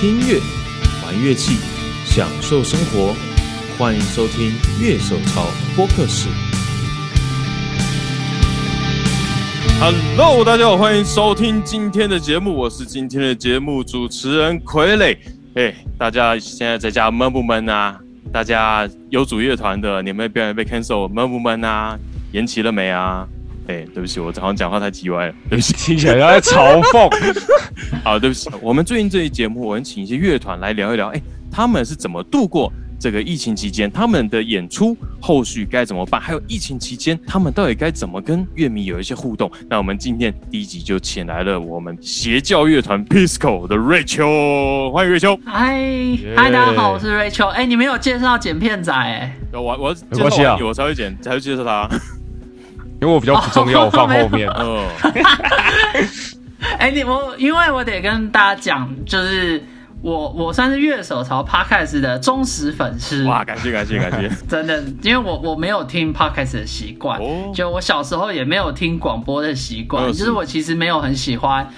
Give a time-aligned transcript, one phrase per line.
[0.00, 0.40] 听音乐，
[1.04, 1.58] 玩乐器，
[2.04, 3.16] 享受生活。
[3.76, 5.44] 欢迎收听《乐手潮
[5.74, 6.28] 播客室》。
[9.80, 15.18] Hello，大家好，欢迎收听今天的节目，我是今天的节目主持人傀儡。
[15.54, 17.98] 哎，大家现在在家闷不闷啊？
[18.32, 21.98] 大家有组乐团的，你们表演被 cancel 闷不闷啊？
[22.30, 23.26] 延期了没啊？
[23.68, 27.08] 哎，对不起，我好像讲话太叽歪了，对不起，听起来在嘲讽。
[28.02, 31.20] 好，对不起，我们最近这一节目，我们请一些乐团来聊一聊，哎，
[31.52, 36.18] 他们是怎么度过这个疫情期间，他们的演出后续该怎么办？
[36.18, 39.52] 还有疫情期间，他们到底该怎么跟乐迷有一些互动？
[39.68, 45.38] 那我们今天第一集就请来了我们邪教乐团 Pisco 的瑞秋，欢迎瑞秋。
[45.44, 45.78] 嗨，
[46.34, 47.46] 嗨，大家好，我是瑞秋。
[47.48, 48.90] 哎，你没有介绍剪片仔？
[48.94, 51.86] 哎，我我介绍完你，我才会剪，才会介绍他。
[53.00, 54.48] 因为我比较不重要，我放后面。
[54.48, 54.84] 哦，
[56.78, 59.62] 哎，你我因为我得跟大家讲，就是
[60.02, 63.24] 我我算是乐手潮 Podcast 的忠实粉丝。
[63.24, 64.28] 哇，感谢感谢感谢！
[64.48, 67.20] 真的，因为我我没有听 Podcast 的习惯，
[67.54, 71.68] 就我小时候也没有听广播的习惯，就是我其实没有很喜欢，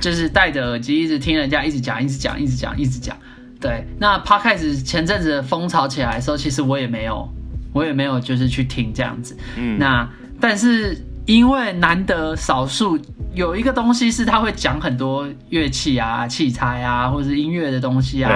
[0.00, 3.14] 就是戴着耳机一直听人家一直讲一直讲一直讲一直讲。
[3.60, 7.28] 对，那 Podcast 前阵子风潮起来的时候，其实我也没有
[7.74, 9.36] 我也没有就是去听这样子。
[9.56, 10.08] 嗯，那。
[10.40, 10.96] 但是
[11.26, 12.98] 因为难得少数
[13.34, 18.30] 有一个东西是他会讲很多乐器啊、器材啊，或者是音乐的东西啊，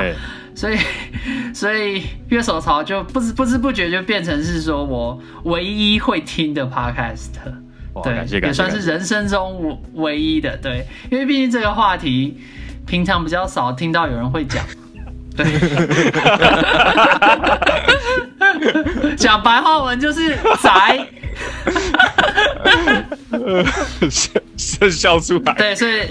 [0.54, 0.78] 所以
[1.52, 7.30] 所以乐手潮就不知不知不觉就变成是说我唯一会听的 podcast，
[8.04, 12.38] 对，也算是人生中唯一的，对，因为毕竟这个话题
[12.86, 14.64] 平常比较少听到有人会讲，
[15.34, 15.44] 对，
[19.16, 21.04] 讲白话文就是宅。
[24.56, 25.54] 是笑出来。
[25.54, 26.02] 对，所以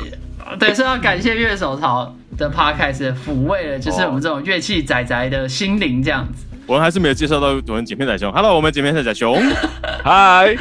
[0.59, 6.45] 对，所以要感谢乐手潮的 podcast 抚慰了，就是我们这种乐器仔仔的心灵这样子。
[6.65, 8.31] 我们还是没有介绍到我们剪片仔熊。
[8.31, 9.37] Hello，我们剪片仔仔熊。
[10.03, 10.57] Hi。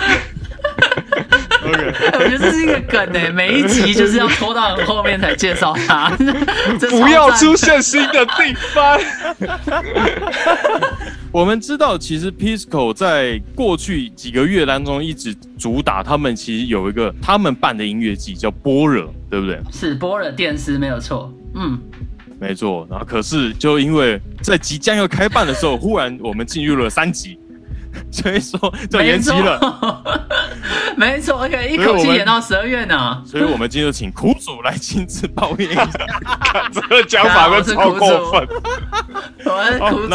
[1.65, 6.11] OK， 我觉得这是一个梗呢，每一集就是要拖到很后面才介绍他。
[6.91, 8.99] 不要出现新的地方。
[11.33, 19.59] 我们知道，其实 Pisco 在过去几个月当中一直主打，他们其实有一个他们办的音乐季叫波惹，对不对？
[19.73, 21.33] 是波惹电视，没有错。
[21.55, 21.79] 嗯，
[22.39, 22.87] 没错。
[22.91, 27.39] 然后可是就因为在即将要开办的时候，忽然我们进入了三级。
[28.11, 28.59] 所以说
[28.91, 30.03] 就延期了，
[30.97, 33.23] 没错，而且一口气演到十二月呢。
[33.25, 35.91] 所以我们今天就请苦主来亲自抱怨一下，
[36.73, 38.49] 这个讲法跟超过分。
[39.45, 40.15] 我是苦主。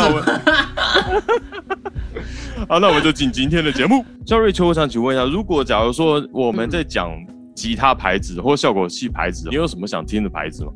[2.68, 4.04] 好，那我们就进今天的节目。
[4.26, 7.12] 肖瑞秋，我想请问一下，如果假如说我们在讲
[7.56, 10.72] 吉他牌子或效果器牌子，你有什么想听的牌子吗？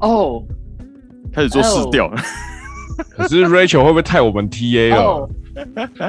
[0.00, 0.42] 哦，
[1.32, 2.10] 开始做试调。
[3.16, 5.28] 可是 Rachel 会不会太我们 TA 了？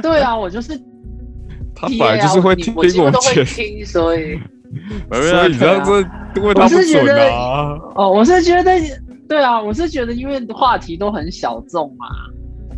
[0.01, 0.77] 对啊，我就是
[1.75, 4.39] 他本来就是会听，我几乎都会听，所以。
[5.11, 5.99] 所以你知道这
[6.39, 7.75] 因为他不准啊。
[7.95, 8.79] 哦，我是觉得
[9.27, 12.05] 对啊，我是觉得因为话题都很小众嘛，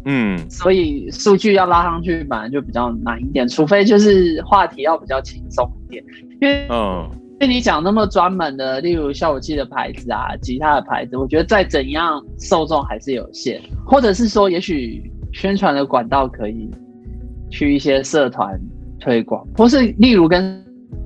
[0.06, 6.04] 嗯，所以数据要拉上去本来就比较难一点，除非就是话题要比较轻松一点，
[6.40, 7.10] 因为嗯。
[7.42, 16.70] 跟你讲那么专门的，例如效果器的牌子啊，吉他的牌子，我觉得再怎样受众还是有限，或者是说，也许宣传的管道可以
[17.50, 18.62] 去一些社团
[19.00, 20.64] 推广，或是例如跟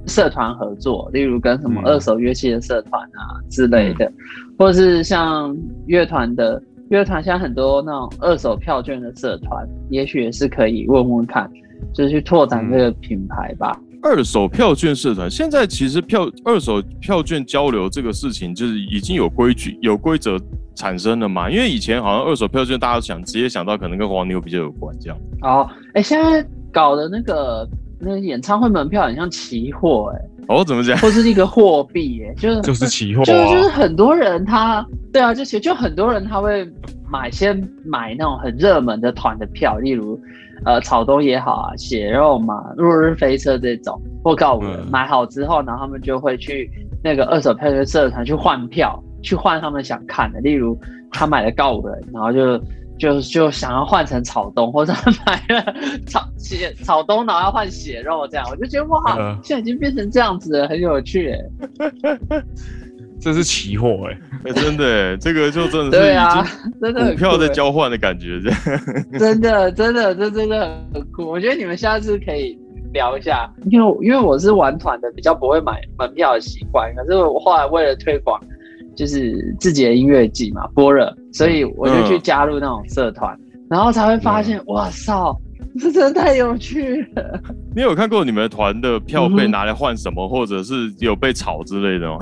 [0.07, 4.11] 社团合作，例如跟什么二手乐器的社团啊之类的，
[4.59, 5.55] 或是像
[5.87, 11.49] 乐团的乐团，像很多那种二手票券的社团，也许也是可以问问看，
[11.93, 13.79] 就是去拓展这个品牌吧。
[14.05, 20.39] 二手票券社团现在其实票二手票券交流这个事情，就是已经有规矩、有规则
[20.75, 21.49] 产生了嘛？
[21.49, 25.17] 因为以前好像二手票券，大家想直接想到可能跟黄牛比较有关这样。
[25.41, 27.67] 哦，哎，现在搞的那个
[27.99, 30.95] 那个演唱会门票很像期货，哎，哦，怎么讲？
[30.99, 36.63] 或是一个货币，哎，就是就是期货，就就是很多人他，对啊，就其实就很多人他会
[37.09, 40.21] 买先买那种很热门的团的票，例如。
[40.63, 46.69] 呃，草东也好啊，血肉嘛，落日飞车这种，或告五人买好之后，然后他们就会去
[47.03, 50.39] 那个二手票的社团去换票，去换他们想看的。
[50.39, 50.79] 例如
[51.11, 52.57] 他买了告五人，然后就
[52.97, 54.93] 就就想要换成草东，或者
[55.25, 55.73] 买了
[56.07, 58.45] 草血草东，然后要换血肉这样。
[58.49, 61.39] 我就觉得哇，现在已经变成这样子了，很有趣哎。
[63.25, 64.07] 这是期货
[64.43, 66.43] 哎，真的，这个就真的是已经
[66.79, 68.59] 真的股票在交换的感觉，这样。
[69.17, 71.25] 真的，真的，这真的很酷。
[71.25, 72.55] 我觉得你们下次可以
[72.93, 76.93] 聊一下，因为因为我是玩团的，比较不会买门票的习惯。
[76.93, 78.39] 可是我后来为了推广
[78.95, 83.35] 就是自己的音乐季嘛，般若，所以我就去加入那种社团，
[83.71, 85.35] 然后才会发现，哇操，
[85.79, 87.41] 这真的太有趣了。
[87.75, 92.19] 你有看过你们团的票被拿来换什么，或者是有被炒之类的吗？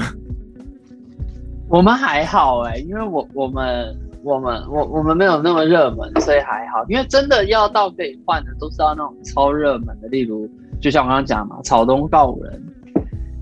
[1.69, 6.85] 我们还好哎，因为我我们我们我我们没有那么热门，所以还好。
[6.87, 10.47] 因为真的要到可以换的，都是要那种超热门的，例如
[10.79, 12.61] 就像我刚刚讲嘛，草东告五人、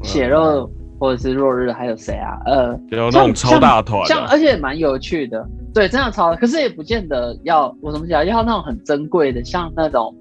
[0.03, 0.69] 血肉
[0.99, 2.39] 或者是落日，还有谁啊？
[2.45, 5.45] 呃，有那种超大团，像而且蛮有趣的。
[5.73, 10.13] 对，真的超，可是也不见得要我怎么讲，要那种很珍贵的，像那种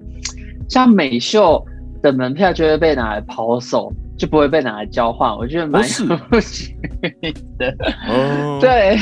[0.69, 1.63] 像美秀
[2.01, 3.91] 的门票就会被拿来抛售。
[4.21, 5.87] 就不会被拿来交换，我觉得蛮有
[6.41, 6.77] 趣
[7.57, 7.75] 的。
[8.07, 8.95] 哦，对，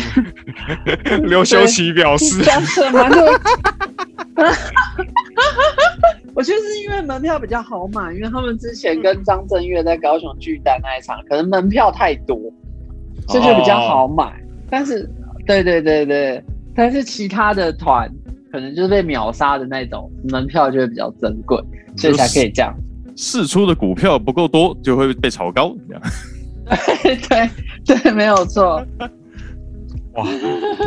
[1.27, 2.39] 刘修齐表示？
[6.33, 12.39] 我觉得是因为门票比较好买，因为他们之前跟张震岳在高雄巨蛋那一场，可能门票太多，
[13.27, 14.31] 这就比较好买。
[14.69, 15.05] 但是，
[15.45, 16.41] 对对对对，
[16.73, 18.09] 但是其他的团
[18.53, 21.61] 可能就是被秒杀的那种，门票就会比较珍贵，
[21.97, 22.73] 所以才可以这样。
[23.21, 26.01] 试出的股票不够多，就会被炒高，这样。
[27.83, 28.81] 对对，没有错。
[30.13, 30.25] 哇，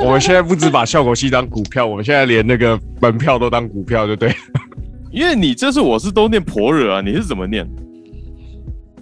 [0.02, 4.34] 我们现在不止把效果器当股票，我们现在连那个门票都当股票，就对。
[5.10, 7.68] 因为你这次我是都念婆惹啊，你是怎么念？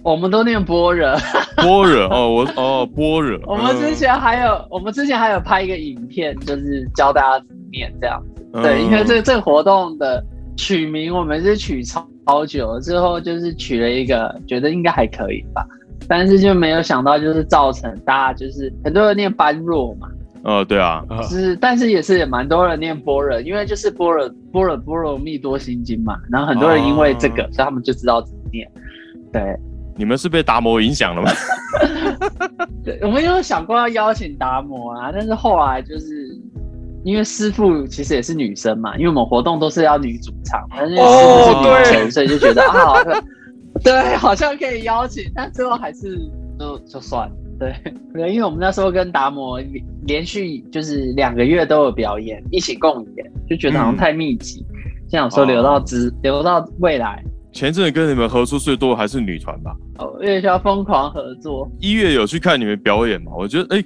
[0.03, 1.17] 我们都念般若。
[1.55, 3.39] 般若 哦，我哦般若。
[3.45, 8.61] 我们之前还有，我们之前还有拍一个影片，就是教大家怎么念这样子。
[8.61, 10.21] 对，因为这个这个活动的
[10.57, 12.05] 取名，我们是取超。
[12.23, 15.65] 好久之后，就是取了一个，觉得应该还可以吧，
[16.07, 20.07] 但是就没有想到，就是造成大家就是很多人念般若嘛。
[20.43, 28.69] 哦，对啊，是，但是也是也蛮多人念般若，因为就是般若般若波罗蜜多心经嘛，然后很多人因为这个，所以他们就知道怎么念。
[29.33, 29.57] 对，
[29.95, 31.31] 你们是被达摩影响了吗？
[32.85, 36.30] 对，我们有想过要邀请达摩啊，但是后来就是。
[37.03, 43.01] 因为师傅其实也是女生嘛，因为我们活动都是要女主唱，但是师傅是女生，所以就觉得啊，
[43.83, 46.17] 对，好像可以邀请，但最后还是
[46.59, 47.35] 就就算了。
[47.57, 47.75] 对，
[48.13, 49.59] 对，因为我们那时候跟达摩
[50.05, 54.63] 连续就是两个月都有表演，一起共演，就觉得好像太密集，
[55.09, 57.23] 这样说留到之留到未来。
[57.51, 59.75] 前阵子跟你们合作最多还是女团吧？
[59.97, 61.69] 哦，月宵疯狂合作。
[61.79, 63.31] 一月有去看你们表演嘛？
[63.35, 63.83] 我觉得哎。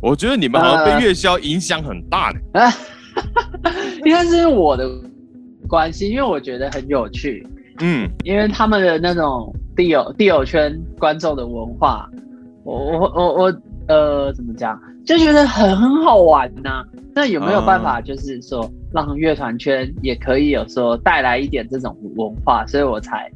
[0.00, 2.60] 我觉得你们好像被月销影响很大呢。
[2.60, 2.72] 啊，
[4.04, 4.88] 应该是我的
[5.68, 7.46] 关系，因为我觉得很有趣。
[7.80, 12.08] 嗯，因为他们的那种地友地友圈观众的文化，
[12.64, 16.84] 我我我我呃，怎么讲，就觉得很很好玩呐。
[17.14, 22.66] 那有没有办法，就是说让乐团圈也可以有说带来一点这种文化？
[22.66, 23.30] 所以我才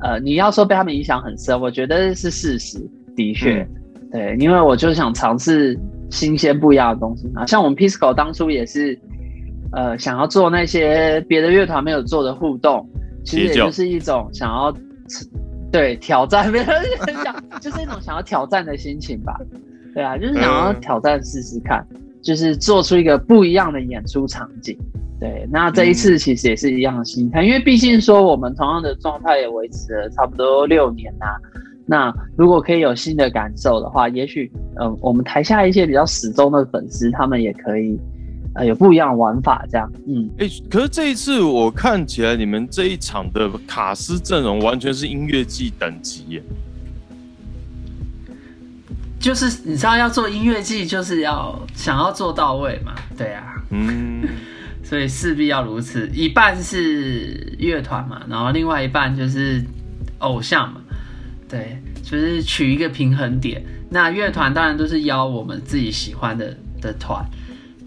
[0.00, 2.78] 呃，你要说被他们影响很深，我觉得是事实，
[3.16, 3.66] 的确，
[4.12, 5.78] 对，因为我就想尝试。
[6.10, 8.98] 新鲜不一样的东西啊，像我们 Pisco 当初也是，
[9.72, 12.88] 呃，想要做那些别的乐团没有做的互动，
[13.24, 14.74] 其实也就是一种想要
[15.70, 16.74] 对挑战，别人
[17.22, 19.38] 想就是一种想要挑战的心情吧。
[19.94, 21.84] 对啊，就是想要挑战试试看，
[22.22, 24.78] 就是做出一个不一样的演出场景。
[25.18, 31.26] 对，那这一次其实也是一样的心态，因为毕竟说我们同样的状态也维持了差不多六年呐。
[31.90, 37.98] 那如果可以有新的感受的话，也许，嗯，我们台下一些比较始终的粉丝，他们也可以，
[38.54, 46.42] 呃，有不一样的玩法，这样，嗯，哎，可是这一次我看起来，你们这一场的卡斯阵容完全是音乐季等级耶，
[49.18, 54.28] 就是你知道要做音乐季，就是要想要做到位嘛，对啊，嗯，
[54.84, 59.64] 所以势必要如此，一半是乐团嘛，然后另外一半就是
[60.18, 60.82] 偶像嘛。
[61.48, 63.64] 对，就是取一个平衡点。
[63.90, 67.24] 那乐团当然都是邀我们自己喜欢的的团，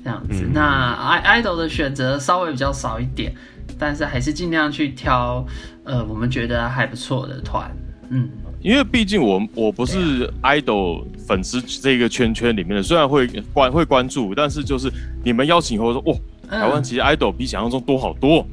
[0.03, 0.50] 这样子。
[0.51, 3.32] 那 i idol 的选择稍微比较少一点，
[3.77, 5.46] 但是还是尽量去挑
[5.84, 7.70] 呃我们觉得还不错的团。
[8.10, 8.27] 嗯，
[8.62, 14.91] 因为毕竟我我不是 idol 粉丝这个圈圈里面的，虽然会关会关注，但是就是
[15.24, 16.15] 你们邀请后说，哇，
[16.50, 18.44] 台湾其实 idol 比想象中多好多。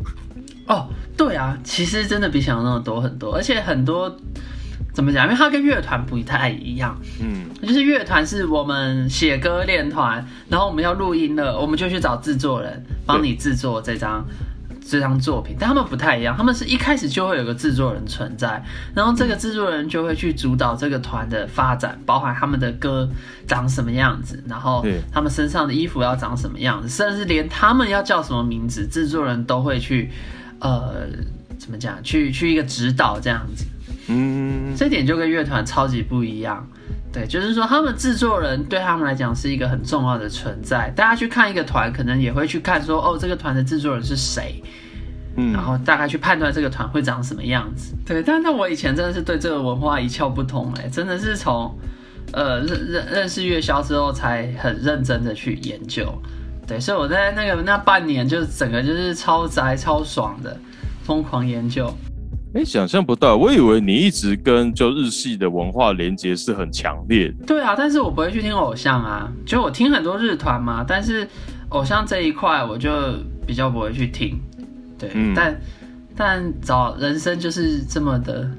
[0.66, 0.86] 哦，
[1.16, 4.14] 对啊，其实真的比想象中多很多，而且很多。
[4.98, 5.26] 怎么讲？
[5.26, 14.26] 因为它跟乐团不太一样，嗯，就是乐团是我们写歌练团，然后我们要录音了，我们就去找制作人帮你制作这张
[14.84, 15.54] 这张作品。
[15.56, 18.60] 但他们不太一样，他们是一开始就会有个制作人存在，
[18.92, 23.08] 然后这个制作人就会去主导这个团的发展，包含他们的歌
[23.46, 30.10] 长什么样子，然后他们身上的衣服要长什么样子，甚至连他们要叫什么名字，制作人都会去，
[30.58, 31.06] 呃，
[31.56, 32.02] 怎么讲？
[32.02, 33.64] 去去一个指导这样子。
[34.08, 36.66] 嗯，这点就跟乐团超级不一样。
[37.10, 40.90] 对，就是说他们制作人对他们来讲是一个很重要的存在。
[40.94, 44.62] 大家去看一个团，可能也会去看说，哦，这个团的制作人是谁，
[45.36, 47.94] 嗯，然后大概去判断这个团会长什么样子。
[48.04, 51.74] 对，但那我以前真的是对这个文化一窍不通，哎，真的是从
[52.32, 56.12] 呃认认认识月销之后才很认真的去研究。
[56.66, 60.54] 对，所以我在那个那半年就是整个就是超宅超爽的，
[61.02, 61.90] 疯狂研究。
[62.54, 67.44] 哎，想象不到，我以为你一直跟就日系的文化连接是很强烈的。
[67.46, 71.28] 对啊，但是我不会去听偶像啊，就我听很多日团嘛，但是
[71.68, 72.90] 偶像这一块我就
[73.46, 74.40] 比较不会去听。
[74.98, 75.60] 对，但
[76.16, 78.50] 但找人生就是这么的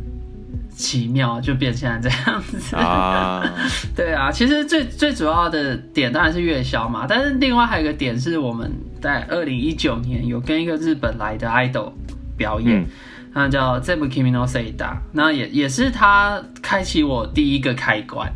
[0.70, 3.44] 奇妙，就变现在这样子啊。
[3.98, 11.92] 对啊，其实最最主要的点当然是月销嘛，但是另外还有一个点是我们在二零一九年有跟一个日本来的 idol
[12.38, 12.86] 表演。
[13.32, 18.32] 那叫 Zebu Kimino Seda，那也也是他开启我第一个开关，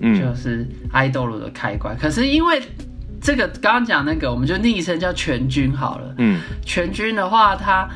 [0.00, 1.96] 嗯，就是 idol 的开关。
[1.98, 2.60] 可是因为
[3.20, 7.86] 这个刚刚讲那个，我们就昵称叫全军好了，嗯，全军的话，他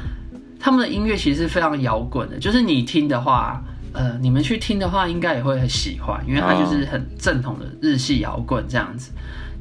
[0.61, 9.11] 他们的音乐其实是非常摇滚的，就是你听的话，呃，你们去听的话，应该也会很喜欢，因为他就是很正统的日系摇滚这样子，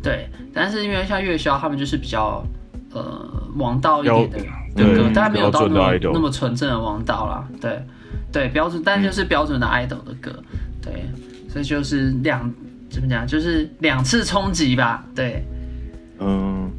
[0.03, 0.27] 对。
[0.53, 2.45] 但是因为像月销他们就是比较
[2.91, 4.37] 呃王道一点的。
[4.75, 7.47] 的歌，但没有到那么那么纯正的王道啦。
[7.61, 7.83] 对，
[8.31, 10.31] 对，标准，但就是标准的 idol 的歌，
[10.81, 11.05] 对，
[11.49, 12.51] 所以就是两
[12.89, 15.45] 怎么讲，就是两次冲击吧，对，
[16.19, 16.69] 嗯，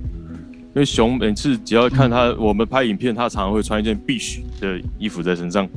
[0.75, 5.69] 因为熊每次只要看他，我们拍影片，他常常会穿一件必须的衣服在身上。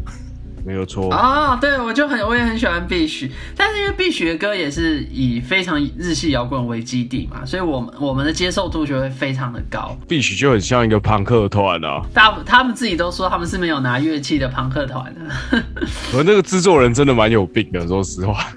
[0.67, 9.97] 没有错啊，对我就很我也很喜欢碧许，但是因为碧许的歌也是以非常日系摇滚为基底嘛，所以我们我们的接受度就会非常的高。
[10.09, 15.63] 碧许就很像一个朋克团啊，大他们自己都说他们是没有拿乐器的朋克团的。
[16.13, 18.47] 我那个制作人真的蛮有病的，说实话，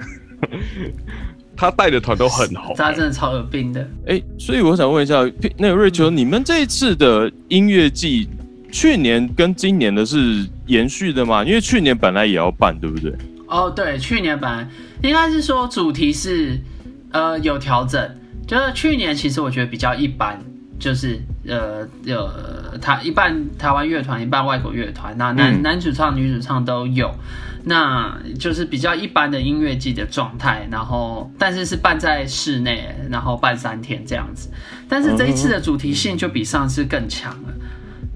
[1.57, 3.88] 他带的团都很红，他真的超有病的。
[4.09, 5.25] 哎，所以我想问一下，
[5.57, 8.29] 那个瑞秋，你们这一次的音乐季？
[8.71, 11.45] 去年跟今年的是延续的嘛？
[11.45, 13.12] 因为去年本来也要办，对不对？
[13.49, 14.69] 哦，对，去年本来
[15.03, 16.59] 应该是说主题是
[17.11, 20.41] 呃有调整，就是去年其实我觉得比较一般，
[20.79, 22.31] 就是呃有
[22.81, 27.12] 台一半台湾乐团，一半外国乐团，那男男主唱、女主唱都有，
[27.65, 30.69] 那就是比较一般的音乐季的状态。
[30.71, 34.49] 然后但是是办在室内，然后办三天这样子。
[34.89, 37.55] 但是这一次的主题性就比上次更强了。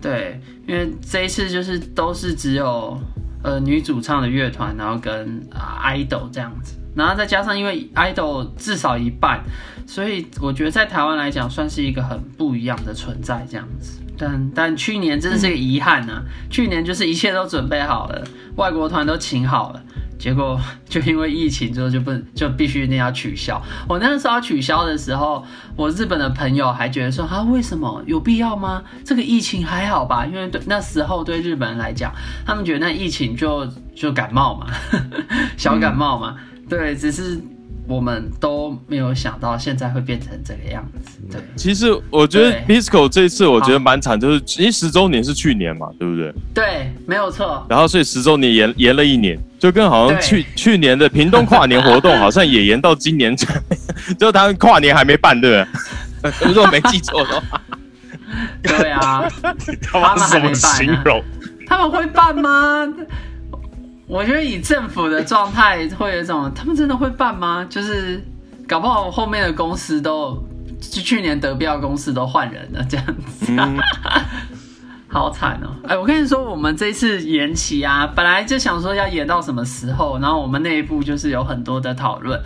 [0.04, 3.00] 对，因为这一次就是都是只有
[3.42, 9.42] 呃女主唱的乐团，然后跟啊 idol 这样子，然后再加上因为 idol 至少一半，
[9.86, 13.98] 所以我觉得在台湾来讲算是一个很不一样的存在这样子。
[14.18, 18.22] 但但去年真的是个遗憾呐，去年就是一切都准备好了，
[18.56, 19.82] 外国团都请好了。
[20.18, 23.60] 结果就因为疫情之后就不 就必须那要取消。
[23.88, 25.44] 我那时候要取消的时候，
[25.76, 28.82] 我日本的朋友还觉得说啊，为什么有必要吗？
[29.04, 30.24] 这个疫情还好吧？
[30.26, 32.12] 因为对那时候对日本人来讲，
[32.46, 34.66] 他们觉得那疫情就就感冒嘛，
[35.56, 36.36] 小感冒嘛。
[36.68, 37.40] 对，只是。
[37.86, 41.20] 我们都没有想到现在会变成这个样子。
[41.30, 46.32] 对，其实我觉得 Pisco 这次我觉得蛮惨，就是其实十周年是去年嘛，对不对？
[46.54, 47.66] 对，没有错。
[47.68, 53.36] 然后所以十周年延延了一年，就跟好像去去年的屏东跨年活动好像也延到今年，
[54.18, 56.32] 就他们跨年还没办，对不对？
[56.48, 57.60] 如果没记错的话。
[58.62, 59.28] 对啊，
[59.92, 61.22] 他们什么形容？
[61.66, 62.88] 他们会办吗？
[64.06, 67.66] 我觉得以政府的状态，会有一种他们真的会办吗？
[67.70, 68.22] 就是
[68.68, 70.38] 搞不好后面的公司都，
[70.80, 73.52] 就去年得标公司都换人了，这样子，
[75.08, 75.70] 好惨哦！
[75.88, 82.40] 哎，我跟你说，我们这次延期啊，本来就想说要延到什么时候，然后我们内部就是有很多的讨论，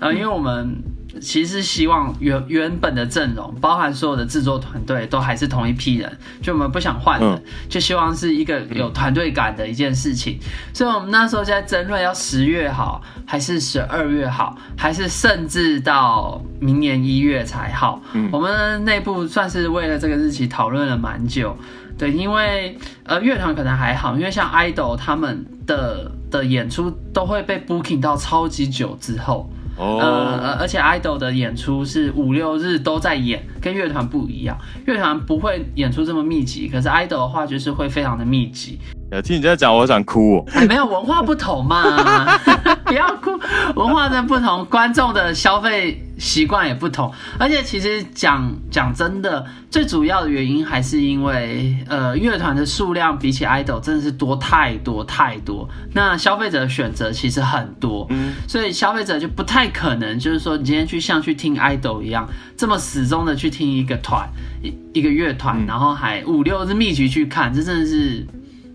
[0.00, 0.76] 呃，因为我们。
[1.20, 10.38] 其实希望原原本的阵容，包含所有的制作团队，都还是同一批人，就我们不想换人，就希望是一个有团队感的一件事情。
[10.74, 18.00] 所以我们那时候在争论要十月好，还是十二月好，还是甚至到明年一月才好。
[18.30, 21.56] 我们内部算是为了这个日期讨论了蛮久。
[21.96, 29.50] 对，因为呃乐团可能还好，因为像 idol 他们的的演出都会被 booking 到超级久之后。
[29.78, 34.58] 呃，而且 idol 的演出是五六日都在演，跟乐团不一样。
[34.86, 38.78] 乐团不会演出这么密集，可是 idol 的话就是会非常的密集。
[39.22, 40.46] 听你这样讲，我想哭。
[40.52, 42.38] 哎，没有文化不同嘛，
[42.84, 43.30] 不要哭。
[43.74, 47.10] 文化的不同，观众的消费习惯也不同。
[47.38, 55.66] 而且其实讲讲真的，最主要的原因还是因为，呃，乐团的数量比起 idol 真的是多太多太多。
[55.94, 64.28] 那消费者的选择其实很多，嗯，所以消费者就不太可能，就是说你今天去像去听 idol 一样，这么始终的去听一个团
[64.62, 68.26] 一一个乐团，然后还五六日密集去看，这真的是。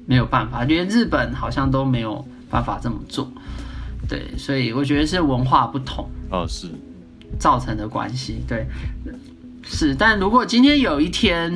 [0.06, 3.32] 没有办法，连日本好像都没有办法这么做，
[4.08, 6.68] 对，所以我觉得是文化不同哦，是
[7.40, 8.68] 造成的关系，对，
[9.64, 9.96] 是。
[9.96, 11.52] 但如果今天有一天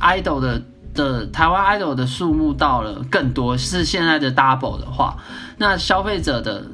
[0.00, 0.62] ，idol 的
[0.94, 5.16] 的台湾 idol 的数目到了更多，是现在的 double 的话，
[5.56, 6.66] 那消费者的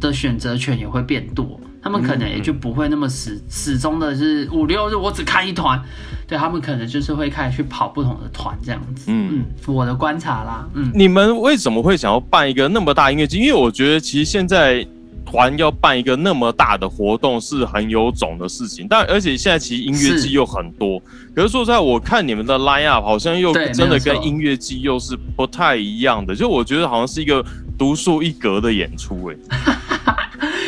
[0.00, 1.58] 的选择权也会变多。
[1.82, 5.82] 他们可能也就不会那么始始终的是五六日我只看一团，
[6.28, 9.06] 对他们可能就是会开始去跑不同的团这样子。
[9.08, 10.68] 嗯，我的观察啦。
[10.74, 13.38] 嗯，你们为什么会想要办一个那么大音乐季？
[13.38, 14.86] 因为我觉得其实现在
[15.24, 21.00] 团要办一个那么大的活动是很有种的事情，但而且现在其实音乐季又很多。
[21.34, 27.44] 可是说实在，我看你们的 line up 好像又真的跟音乐季又是不太一样的，就我觉得好像是一个
[27.78, 29.71] 独树一格的演出哎。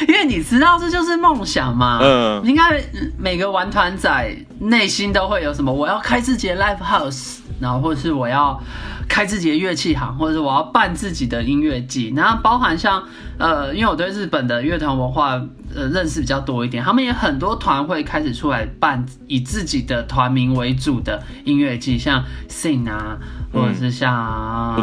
[0.09, 2.83] 因为你知道这就是梦想嘛，嗯，应该
[3.19, 8.61] 每个玩团仔内心都会有什么，我要开自己的 live house，然后或者是我要
[9.09, 13.03] 开自己的乐器行，或者是我要办自己的音乐季，然后包含像
[13.39, 15.41] 呃，因为我对日本的乐团文化
[15.75, 23.19] 呃认识比较多一点，他们也很多团会开始出来办以自己的团名为主的音乐季，像 Sing 啊。
[23.53, 24.75] 或者是像啊，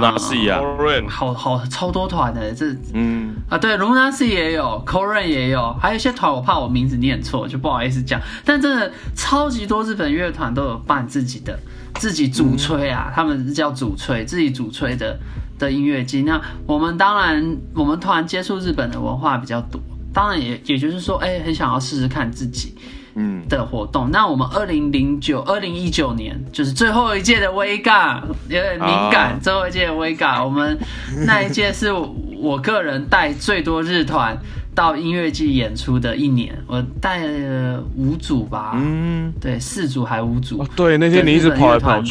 [1.10, 8.22] 好好超多团的，这嗯啊对，Lunacy 也有 c o r e n 也有，还有一些团我怕我名字念错，就不好意思讲。
[8.46, 11.60] 但真的超级多日本乐团都有办自己的
[11.96, 15.20] 自己主吹啊，他们叫主吹，自己主吹的
[15.58, 16.24] 的音乐机。
[16.24, 19.82] 那我们当然我们团接触日本的文化比较多，
[20.14, 22.76] 当然也也就是说，哎，很想要试试看自己。
[23.14, 29.38] 嗯的活动，那我们二零零九、二零一九年就是最后一届的微尬，有点敏感。
[29.42, 30.80] 最后一届的微尬，我们
[31.26, 34.38] 那一届是我个人带最多日团
[34.74, 40.66] 到音乐季演出的一年，我带了五组吧，嗯，对，四组还五组。
[40.76, 42.10] 对，那天你一直跑来跑去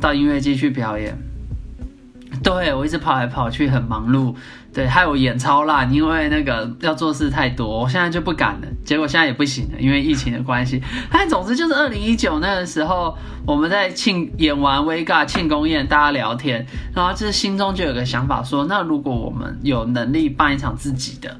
[0.00, 1.18] 到音乐季去表演，
[2.42, 4.34] 对我一直跑来跑去，很忙碌。
[4.72, 8.68] 对，害我演超烂，因为那个要做事太多，我现在就不敢了。
[8.84, 10.82] 结果现在也不行了，因为疫情的关系。
[11.10, 13.16] 但总之就是二零一九那个时候，
[13.46, 21.34] 我们在庆演完《微尬庆功宴，大家聊天，然后就是心中就有个想法，说那如果我们有能力办一场自己的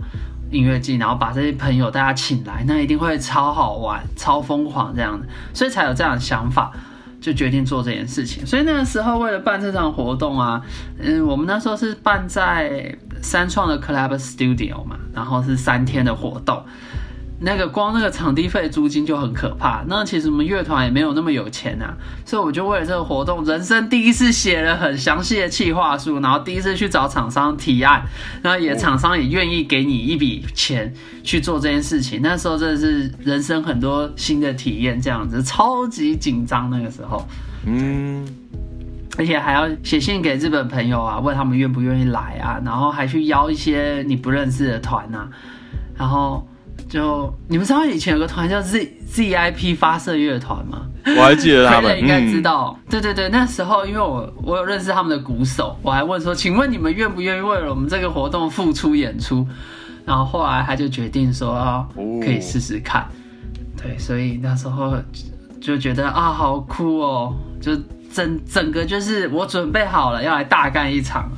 [0.51, 6.73] 音乐季，然后把这些朋友大家请来，那一定会超好玩、超疯狂这样的，所以才有这样的想法。
[7.19, 10.63] 就决定做这件事情，所以那个时候为了办这场活动啊，
[10.99, 16.63] 嗯，我们那时候是办在三创的 Collab Studio 嘛，然后是三天的活动。
[17.39, 21.95] 那个光那个场地费租金就很可怕，那其实我们乐团也没有那么有钱啊，
[22.25, 28.03] 所以我就为了这个活动，人生第一次写了很详细的企划书，然后第一次去找厂商提案，
[28.41, 30.91] 然后也厂商也愿意给你一笔钱
[31.23, 32.21] 去做这件事情。
[32.23, 37.29] 那时候真的是人生很多新的体验，这样子超级紧张那个时候，
[37.67, 38.27] 嗯，
[39.19, 45.29] 而且还要写信给日本朋友啊，问他们愿不愿意来啊，然后还去邀一些你不认识的团啊，
[45.99, 46.49] 然后。
[46.89, 50.83] 就你们知道以前有个团叫 Z ZIP 发射乐团吗？
[51.17, 52.79] 我还记得他们， 应该知道。
[52.89, 59.47] 对对对，那时候因为我我有认识他们的鼓手，我还问说，请问你们愿不愿意为了我们这个活动付出演出？
[60.05, 61.87] 然后后来他就决定说，
[62.25, 63.07] 可以试试看。
[63.81, 64.97] 对，所以那时候
[65.61, 67.35] 就觉得啊，好酷哦！
[67.61, 67.73] 就
[68.13, 71.29] 整整个就是我准备好了要来大干一场。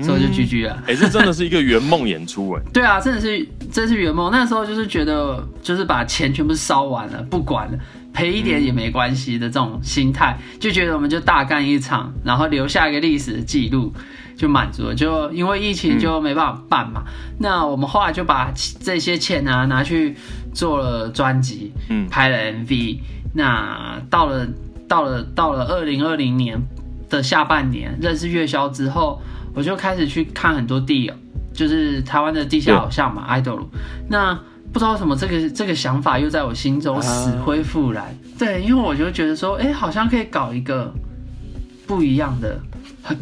[0.00, 0.82] 所以就 GG 了。
[0.86, 2.62] 哎，这真的是一个圆梦演出哎。
[2.72, 4.30] 对啊，真的是，真是圆梦。
[4.30, 7.78] 那时候就是觉得，就是把钱全部烧完了，不管了，
[8.12, 13.92] 赔一点也没关系的这种心态，就觉得我们就大干一场，然后留下一个历史的记录，
[14.36, 14.94] 就满足了。
[14.94, 17.04] 就因为疫情就没办法办嘛，
[17.38, 20.16] 那我们后来就把这些钱啊拿去
[20.54, 22.98] 做了专辑，嗯，拍了 MV。
[23.34, 24.46] 那到了
[24.88, 26.60] 到了到了二零二零年
[27.08, 29.20] 的下半年，认识月销之后。
[29.54, 31.12] 我就开始去看很多地，
[31.52, 33.66] 就是台湾的地下偶像嘛，idol。
[34.08, 34.34] 那
[34.72, 38.16] 不知道什么，这个这个想法又在我心中死灰复燃。
[38.38, 40.92] 对，因为我就觉得说，哎，好像可以搞一个
[41.86, 42.58] 不一样的、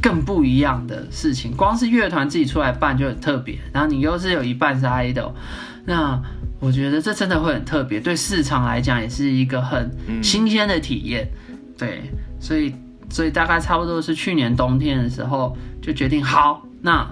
[0.00, 1.50] 更不一样的事情。
[1.56, 5.32] 光是乐团自己出来办就很特别，然后你又是有一半是 idol，
[5.84, 6.22] 那
[6.60, 9.90] 我觉得这真的会很特别，对市场来讲也是一个很
[10.22, 11.28] 新鲜的体验。
[11.76, 12.02] 对，
[12.38, 12.72] 所以。
[13.10, 17.06] 所以大概差不多是去年冬天的时候就决定好，那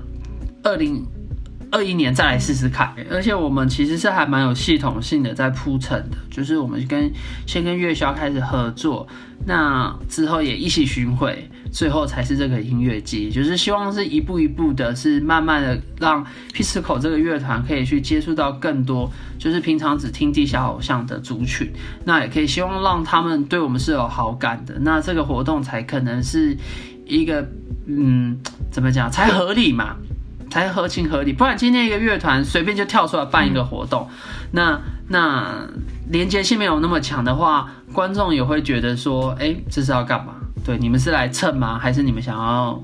[0.62, 1.04] 二零。
[1.70, 7.12] 二一年再来试试看，而且我们其实是还蛮有系统性的在铺陈的，就是我们跟
[7.46, 9.06] 先跟月销开始合作，
[9.44, 21.70] 那之后也一起巡回，最后才是这个音乐季，就是希望是一步一步的，是慢慢的让 p i s c o 这个乐团可以去接触到更多，就是平常只听地下偶像的族群，
[22.04, 26.56] 那也可以希望让他们对我们是有好感的，那这个活动才可能是
[27.06, 27.48] 一个，
[27.86, 28.38] 嗯，
[28.70, 29.96] 怎么讲才合理嘛。
[30.50, 34.08] 才合情合理，不然今天一个乐团随便就跳出来办一个活动，
[34.52, 35.68] 那那
[36.10, 40.36] 连接性没有那么强的话，观众也会觉得说，哎，这是要干嘛？
[40.64, 41.78] 对，你们是来蹭吗？
[41.78, 42.82] 还是你们想要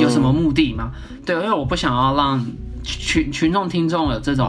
[0.00, 0.92] 有什么目的吗？
[1.24, 2.44] 对，因为我不想要让
[2.82, 4.48] 群群众听众有这种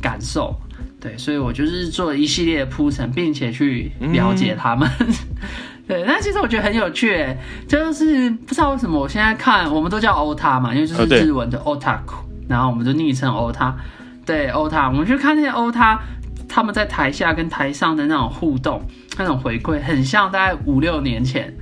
[0.00, 0.54] 感受，
[1.00, 4.88] 对，所以我就是做一系列的铺陈，并且去了解他们。
[5.88, 7.26] 对，那其实我觉得很有趣，
[7.66, 13.76] 就是不知道为什么我现在看，我们都叫欧塔嘛，因为就是日文的欧塔库，然后我们就昵称欧塔。
[14.24, 16.00] 对，欧塔，我们去看那些欧塔，
[16.48, 18.80] 他们在台下跟台上的那种互动，
[19.18, 21.52] 那种回馈，很像大概五六年前，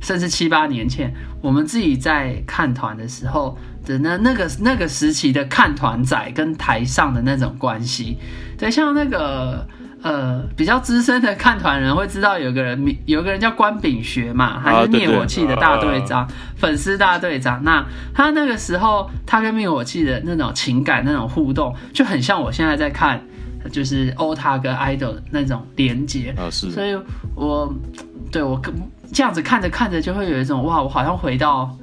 [0.00, 8.18] 甚至七八年前，我们自己在看团的时候的那那个那个时期的看团仔跟台上的那种关系。
[8.58, 9.66] 对，像那个。
[10.02, 17.60] 呃，比较资深的看团人会知道，有个人有个人叫关炳学嘛，他是灭火器的大队长，粉丝大队长。
[17.64, 23.20] 那他那个时候，他跟灭火器的那种情感、那种互动，就很像我现在在看，
[23.72, 26.32] 就是欧塔跟 idol 那种连接。
[26.36, 26.70] 啊，是。
[26.70, 26.96] 所以
[27.34, 27.74] 我
[28.30, 28.60] 对我
[29.12, 31.76] 这样子看着看着，就会有一种哇，我好像回到。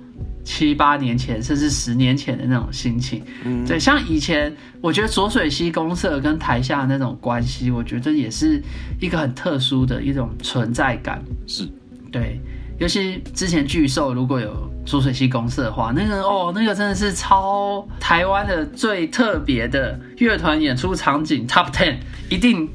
[0.46, 8.62] 七八年前，甚至十年前的那种心情，嗯，对，像以前，我觉得浊水溪公社跟台下那种关系，我觉得也是
[9.00, 11.24] 一个很特殊的一种存在感。
[11.48, 11.66] 是，
[12.12, 12.42] 对，
[12.78, 21.96] 尤其之前巨兽如果有浊水溪公社的话，那个哦，那个真的是超台湾的最特别的乐团演出场景，Top Ten
[22.30, 22.68] 一定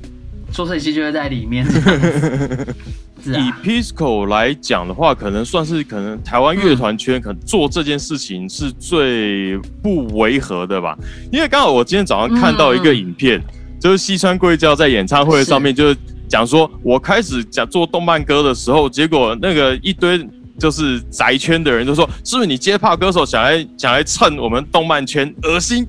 [0.50, 1.66] 浊水溪就会在里面。
[3.24, 10.96] 以 Pisco 来讲的话，可能算是可能台湾乐团圈可能做这件事情是最不违和的吧。
[11.32, 13.42] 因为刚好我今天早上看到一个影片，
[13.80, 15.96] 就是西川贵教在演唱会上面就是
[16.28, 20.26] 讲说，我开始讲做动漫歌的时候，结果那个一堆
[20.58, 25.86] 就是宅圈的人就说，是不是你街炮歌手想来想来蹭我们动漫圈，恶心。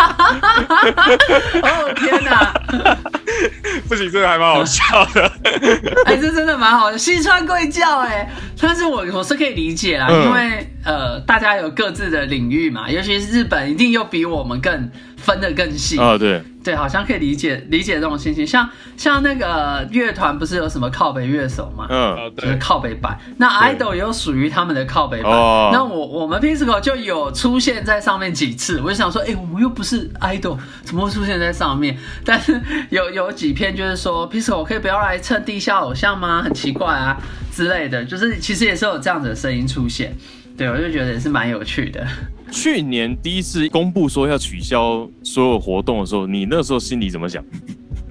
[1.61, 2.53] 哦天哪！
[3.87, 5.31] 不行，这个还蛮好笑的。
[6.05, 14.89] 哎，这真的蛮好的，西川贵教哎，但是我我是可以理解啦，因为呃，大家有各自的领域嘛，尤其是日本，一定又比我们更
[15.25, 16.41] 分的更细啊，对。
[16.63, 23.15] 对，好像可以理解理解这种心情，像像那个乐团不是有什么靠北乐手嘛，嗯，就是靠北版。
[23.37, 25.31] 那 idol 也有属于他们的靠北版。
[25.71, 31.95] 那我我们 Pisco 就有出现在上面几次，我就想说，哎，我们又不是 idol，怎么会出现在上面？
[32.25, 32.59] 但是
[32.89, 36.41] 有有几篇就是说，Pisco 可以不要来蹭地下偶像吗？
[36.41, 37.15] 很奇怪啊
[37.51, 40.15] 之类的，就是其实也是有这样子的声音出现。
[40.57, 42.03] 对，我就觉得也是蛮有趣的。
[42.51, 47.43] 去年第一次公布说要取消所有活动的时候，你那时候心里怎么想？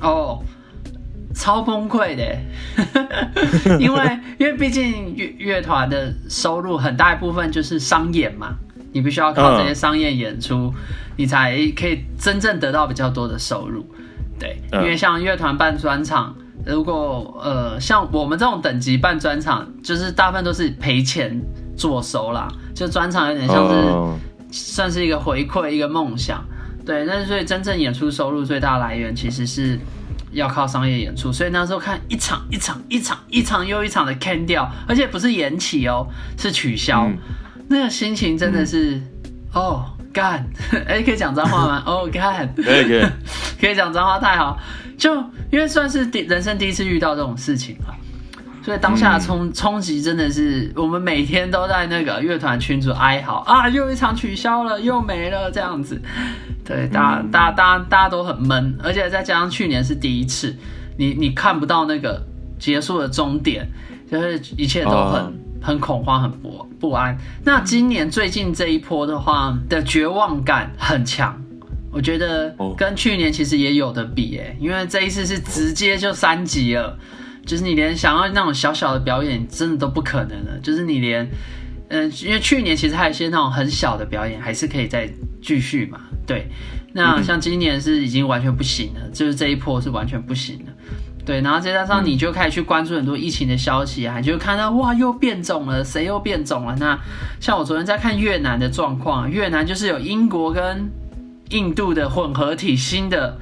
[0.01, 0.42] 哦，
[1.35, 2.37] 超崩溃的，
[3.81, 8.55] 因为因为毕竟乐乐团的收入很大一部分就是商演嘛，
[8.92, 10.73] 你必须要靠这些商业演出，
[11.16, 13.87] 你才可以真正得到比较多的收入。
[14.38, 21.40] 对，因为像乐团办专场，如果呃像我们这种等级办专场，就是大部分都是赔钱
[21.77, 24.25] 做收啦，就专场有点像是。
[24.57, 26.41] 算是一个回馈，一个梦想，
[26.87, 27.05] 对。
[27.05, 29.77] 但是所以真正演出收入最大来源，其实是
[30.31, 31.33] 要靠商业演出。
[31.33, 36.07] 所以那时候看一场一场一场一场又一场的 can 掉，而且不是延期哦，
[36.39, 37.11] 是取消。
[37.67, 39.03] 那个心情真的是，
[39.53, 40.49] 哦干，
[40.87, 41.83] 哎，可以讲脏话吗？
[41.87, 43.05] 哦干，可以可以，
[43.61, 44.57] 可以讲脏话，太好。
[44.97, 45.13] 就
[45.51, 47.95] 因为算是第人生第一次遇到这种事情了。
[48.64, 56.00] 所以当下的冲冲击真的是，我们每天都在那个乐团群组哀嚎啊，又一场取消了，又没了这样子。
[56.64, 60.57] 对，大家大家大家大家都很闷，而且再加上去年是第一次，
[60.96, 62.24] 你你看不到那个
[62.59, 63.68] 结束的终点，
[64.11, 67.14] 就是一切都很很恐慌、很不不安。
[67.44, 71.38] 那今年最近这一波的话的绝望感很强，
[71.92, 76.98] 我觉得跟去年其实也有的比诶，因为这一次是直接就三级了。
[77.47, 80.59] 就是你连想要那种小小的表演，真的都不可能了。
[80.63, 81.29] 就是你连，
[81.89, 85.09] 嗯，因为去年其实还有一些那种很小的表演，还是可以再
[85.43, 86.01] 继续嘛。
[86.27, 86.49] 对，
[86.93, 90.73] 那像今年是已经完全不行了，就是这一波是完全不行了。
[91.27, 96.77] 对，然后再加上你就开始去关注很多疫情的消息啊，你就看到哇又变种了，谁又变种了？
[96.79, 96.99] 那
[97.41, 100.91] 像我昨天在看越南的状况，越南就是有英国跟
[101.51, 103.39] 印度的混合体，新的。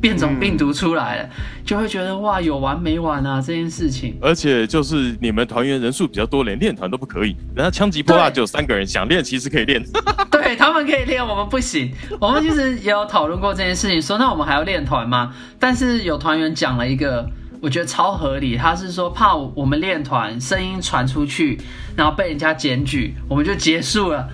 [0.00, 1.28] 变种病毒出来了，
[1.64, 4.16] 就会觉得哇，有完没完啊这件事情。
[4.20, 7.36] 而且就是你们团员人数比较多，连练团都不可以。
[7.54, 9.82] 人家枪击破啊，只有三个人，想练其实可以练。
[10.32, 11.92] 对他们可以练，我们不行。
[12.18, 15.34] 我们其实也有讨论过这件事情，说那我们还要练团吗？
[15.58, 17.28] 但是有团员讲了一个，
[17.60, 18.56] 我觉得超合理。
[18.56, 21.60] 他是说怕我们练团声音传出去，
[21.94, 24.28] 然后被人家检举，我们就结束了。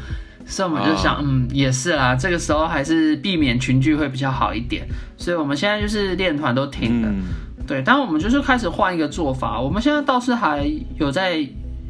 [0.49, 4.87] 所以我们就想，嗯，也是啦，这个时候还是避免群聚会比较好一点。
[5.17, 7.15] 所以我们现在就是练团都停了，
[7.67, 7.83] 对。
[7.83, 11.47] 但我们就是开始换一个做法，我们现在倒是还有在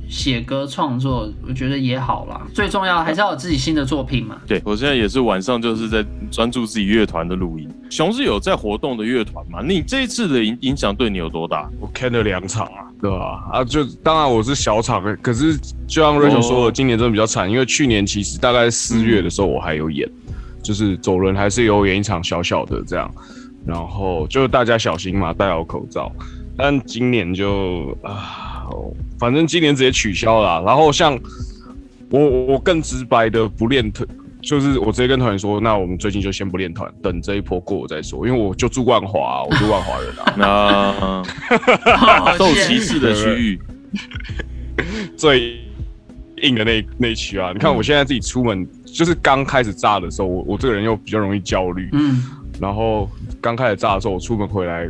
[0.09, 2.41] 写歌创作，我觉得也好啦。
[2.55, 4.37] 最重要还是要有自己新的作品嘛。
[4.47, 7.69] 对我现在也是晚上就是在专注自己乐团的录音。
[7.91, 9.61] 熊是有在活动的乐团嘛？
[9.63, 11.69] 你这一次的影影响对你有多大？
[11.81, 12.83] 我看了两场啊。
[12.99, 13.45] 对吧？
[13.53, 15.55] 啊，就当然我是小场，可是
[15.87, 20.09] 就像 Rachel 说的，今年真的比较惨，因为去年其实大概四月的时候我还有演，
[20.67, 23.09] 就是走人还是有演一场小小的这样，
[23.65, 26.11] 然后就大家小心嘛，戴好口罩。
[26.57, 28.67] 但今年就啊，
[29.19, 30.61] 反正今年直接取消了。
[30.67, 31.17] 然后像
[32.11, 34.05] 我我更直白的不练腿。
[34.43, 38.25] 就是我直接跟团员说，那我们最近就先不练团，等这一波过再说。
[38.29, 41.23] 因为我就住万华，我住万华人啊。
[41.85, 43.61] 那受歧视的区域
[45.19, 45.59] 最
[46.43, 47.51] 硬的那那区啊！
[47.53, 51.89] 你看我现在自己出门，就是刚开始炸的时候，我我这个人又比较容易焦虑。
[51.93, 52.23] 嗯。
[52.61, 54.89] 然后刚开始炸的时候，我出门回来，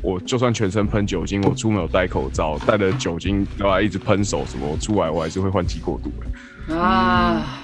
[0.00, 3.80] 我就算全身喷酒精，我出门有戴口罩，戴着酒精对吧？
[3.80, 6.10] 一直喷手什么，我出来我还是会换气过度
[6.68, 6.76] 的。
[6.76, 7.58] 啊。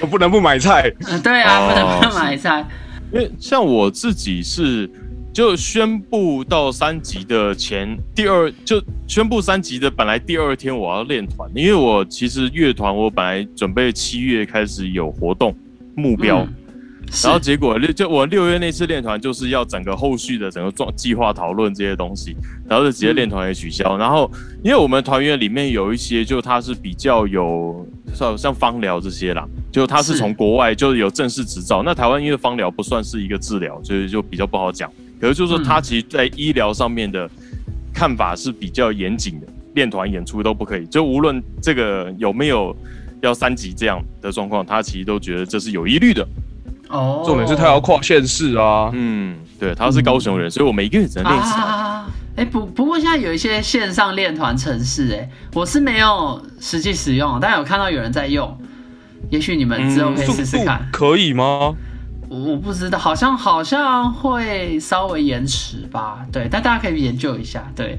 [0.00, 0.90] 我 不能不买菜。
[1.22, 2.66] 对啊，不能不买菜。
[3.12, 4.90] 因为像我自己是，
[5.32, 15.56] 就宣布到三级的前第二，就宣布三级的本来第二天我要练团，因为我其实乐团我本来准备七月开始有活动
[15.96, 16.46] 目标。
[17.22, 22.34] 然后结果六就我六月那次练团就是要整个后续的整个状计划讨论这些东西，
[22.66, 23.98] 然后就直接练团也取消。
[23.98, 24.30] 然后
[24.62, 31.82] 因为我们团员里面有一些就他是比较有像像芳疗这些啦，就他是从国外就是有正式执照。
[31.82, 34.90] 那台湾因为芳疗不算是一个治疗，所以就比较不好讲。
[35.22, 37.30] 可是就是说他其实在医疗上面的
[37.94, 40.84] 看法是比较严谨的，练团演出都不可以。
[40.86, 42.76] 就无论这个有没有
[43.20, 46.26] 要三级这样的状况，他其实都觉得这是有疑虑的。
[46.88, 48.90] 哦，重点是他要跨县市啊。
[48.94, 51.54] 嗯，对，他是高雄人，所以我每一个月只能练一次。
[52.34, 58.58] 哎，不，不过现在有一些线上练团城市，哎，我是没有实际使用，但有看到有人在用。
[59.30, 61.72] 也许你们之后可以试试看，可以吗？
[62.32, 66.26] 我不知道，好像好像会稍微延迟吧。
[66.32, 67.70] 对，但大家可以研究一下。
[67.76, 67.98] 对，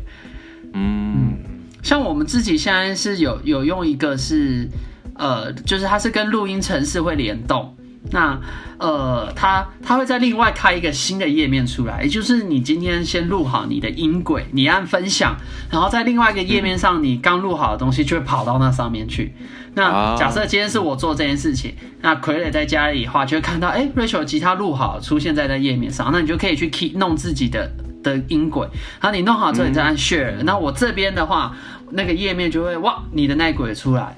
[0.74, 1.38] 嗯，
[1.84, 4.68] 像我们自己现在是有有用一个是，
[5.16, 7.76] 呃，就是它是跟录音城市会联动。
[8.12, 8.40] 那，
[8.78, 15.36] 呃，它它会在另外开一个新的页面出来，也就是你今天先录好你的音轨，你按分享，
[15.72, 19.34] 然后在另外一个页面上，你刚录好的东西就会跑到那上面去。
[19.76, 27.72] 那假设今天是我做这件事情，那傀儡在家里的话，就会看到，哎，Rachel 吉他录好出现在那页面上，那你就可以去 key 弄自己的
[28.04, 28.68] 的音轨，
[29.02, 31.56] 然后你弄好之后，你再按 share，那我这边的话，
[31.90, 34.16] 那个页面就会哇，你的那轨出来。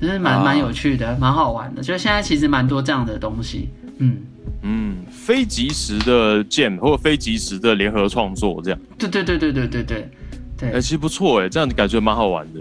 [0.00, 1.82] 其实蛮蛮有趣的，蛮好玩的。
[1.82, 4.16] 就现在其实蛮多这样的东西，嗯
[4.62, 8.78] 嗯，非即时的键或非即时的联合创作这样。
[8.98, 10.10] 对对对对对对对
[10.58, 10.70] 对。
[10.72, 12.60] 哎，其实不错哎，这样感觉蛮好玩的。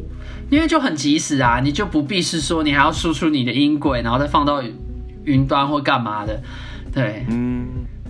[0.50, 4.64] 因为就很即时啊，你就不必是说你还要输出你的音轨，然后再放到
[5.24, 6.42] 云端或干嘛的。
[6.94, 7.66] 对，嗯。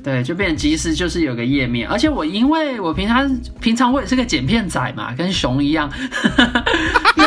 [0.05, 3.27] 对，就变成即时，就是有个页面，而且我因为我平常
[3.59, 5.89] 平常我也是个剪片仔嘛，跟熊一样，
[7.17, 7.23] 因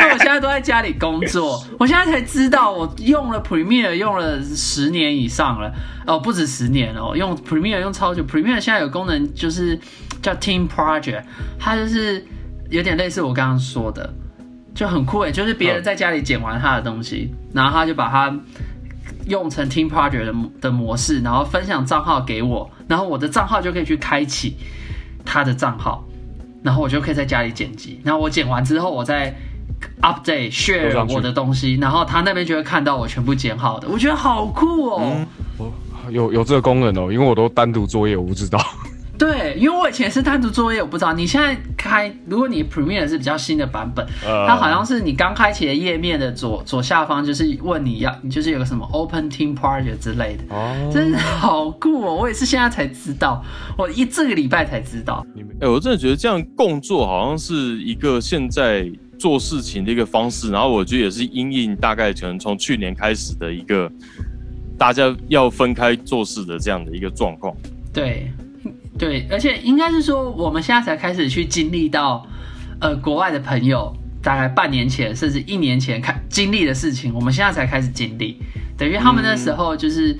[0.00, 5.70] 为我现在都在家里工作，我现在才知道我用了 Premiere 用了十年以上了，
[6.06, 9.78] 哦，不止十年哦，用 Premiere 用超久，Premiere 现在有功能就是
[10.22, 11.24] 叫 Team Project，
[11.58, 12.24] 它就是
[12.70, 14.14] 有点类似我刚刚说的，
[14.74, 18.34] 就很酷诶，就是别人在家里剪完他的东西，然后他就把它。
[19.26, 24.56] 用成 Team Project 的的模式，然后分享账号给我，然后我的账号就可以去开启
[25.24, 26.04] 他的账号，
[26.62, 29.34] 然后我就可以在家里剪辑，然后我剪完之后，我再
[30.00, 35.26] update share 我的东西，然后他那边就会看到我全部剪好的，我觉得好酷哦。
[36.10, 38.60] 有有这个功能哦，因为我都单独作业，我不知道。
[39.18, 41.12] 对，因为我以前是单独作业，我不知道。
[41.12, 50.54] 你现在开，如果你 Premiere 是比较新的版本，它好像是你刚开启的页面的左左下方，就是问你要，你就是有个什么 Open Team Project 之类的。
[50.54, 52.14] 哦，真的好酷哦！
[52.14, 53.42] 我也是现在才知道，
[53.78, 55.24] 我一这个礼拜才知道。
[55.60, 58.86] 哎，我真的觉得这样共作好像是一个现在
[59.18, 63.90] 做事情的一个方式，然后我觉得也是因应大概可能从去年开始的一个
[64.76, 67.56] 大家要分开做事的这样的一个状况。
[67.94, 68.30] 对。
[68.98, 72.26] 对，而且应该是说，我们现在才开始去经历到，
[72.80, 78.40] 呃，国外的朋友大概半年前甚至一年前开经历的事情，我们现在才开始经历。
[78.78, 80.18] 等于他们那时候就是，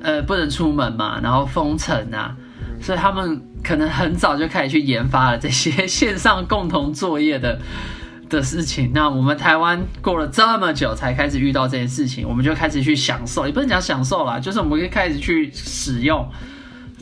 [0.00, 2.36] 呃，不能出门嘛，然后封城啊，
[2.80, 7.60] 所以他们可能很早就开始去研发了这些 线上共同作业的
[8.28, 8.92] 的事情。
[8.94, 16.28] 那我们台湾过了这么久才开始遇到这件事情，我们就开始去享受，也不能讲享受啦，就是我们可以开始去使用。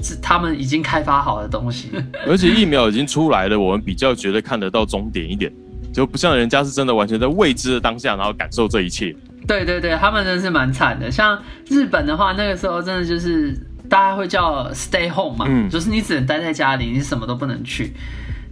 [0.02, 1.90] 是他们已经开发好的东西，
[2.26, 5.52] 而且疫苗已经出来了，我们比较觉得看得到终点一点，
[5.92, 9.14] 就不像人家是真的完全在未知的当下，然后感受这一切。
[9.46, 11.10] 对对对，他们真的是蛮惨的。
[11.10, 13.56] 像日本的话，那个时候真的就是
[13.88, 17.92] 大家会叫 stay home 嘛，就是你只能待在家里，你什么都不能去，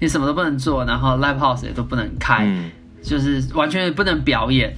[0.01, 2.49] 你什么都不能做，然后 live house 也都不能开，
[3.03, 4.75] 就是完全不能表演。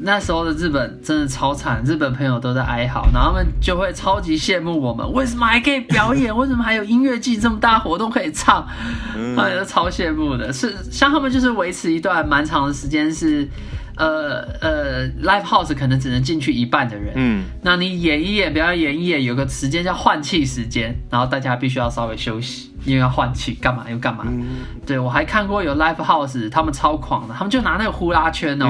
[0.00, 6.36] 那时候的日本真的超惨，日本朋友都在哀嚎，然后他们就会超级羡慕我们，为什么还可以表演？
[6.36, 8.66] 为什么还有音乐季这么大活动可以唱？
[9.12, 10.52] 他们都超羡慕的。
[10.52, 13.48] 是像他们就是维持一段蛮长的时间，是
[13.96, 17.12] 呃呃，live house 可能只能进去一半的人。
[17.14, 24.24] 嗯，那你演一演，表演一演，有个时间叫换气时间，然后大家必须要稍微休息，因为要换气，干嘛又干嘛？
[24.84, 28.66] 对我还看过有 live house，他们超狂的，他们就拿那个呼啦圈哦。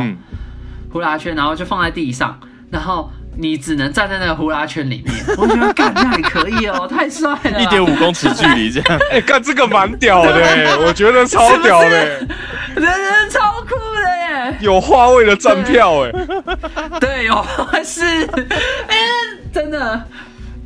[0.94, 2.38] 呼啦圈，然后就放在地上，
[2.70, 5.12] 然后你只能站在那个呼啦圈里面。
[5.36, 7.60] 我觉得干这样也可以哦，太帅了！
[7.60, 12.28] 一点五公尺距离这样，哎， 干这个蛮屌的， 我觉得超屌的，人
[12.76, 14.56] 人超酷的耶！
[14.60, 16.12] 有话位的站票哎，
[17.00, 17.44] 对，有
[17.82, 18.04] 是，
[18.86, 18.96] 哎，
[19.52, 20.00] 真的，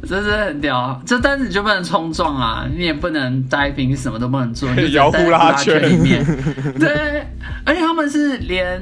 [0.07, 1.01] 真的很屌。
[1.07, 6.23] 这单子就不能冲撞啊，你也不能呆平，什么都不能做，就摇呼啦圈里面。
[6.79, 7.27] 对，
[7.65, 8.79] 而且他们是连。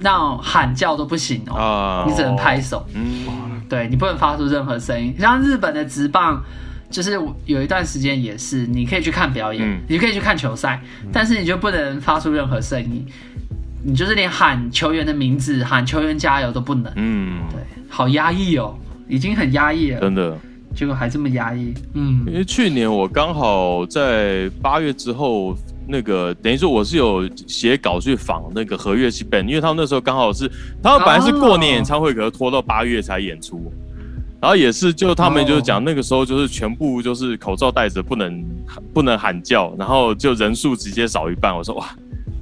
[0.00, 2.86] 那种喊叫都不行哦，你只能拍手。
[2.94, 5.14] 嗯，对你不能发出任何声音。
[5.18, 6.42] 像日本的直棒，
[6.90, 10.80] 就是有一段时间也是，你可以去看表演，你可以去看球赛，
[11.12, 13.04] 但是你就不能发出任何声音，
[13.84, 16.90] 你就是连喊球员的名字、喊球员加油都不能。
[16.96, 18.74] 嗯，对，好压抑哦，
[19.06, 20.36] 已经很压抑了，真的。
[20.74, 21.74] 结果还这么压抑。
[21.94, 25.54] 嗯，因为去年我刚好在八月之后。
[25.90, 30.50] 那个等于说我是有写稿去访那个和乐器 band，因为他们那时候刚好是
[30.82, 33.72] 他们本来是过年演唱会，可是拖到八月才演出，
[34.40, 38.44] 然后也是就他们就是讲那个时候就是全部就是口罩戴着，不能
[38.94, 41.54] 不能喊叫，然后就人数直接少一半。
[41.54, 41.88] 我说哇，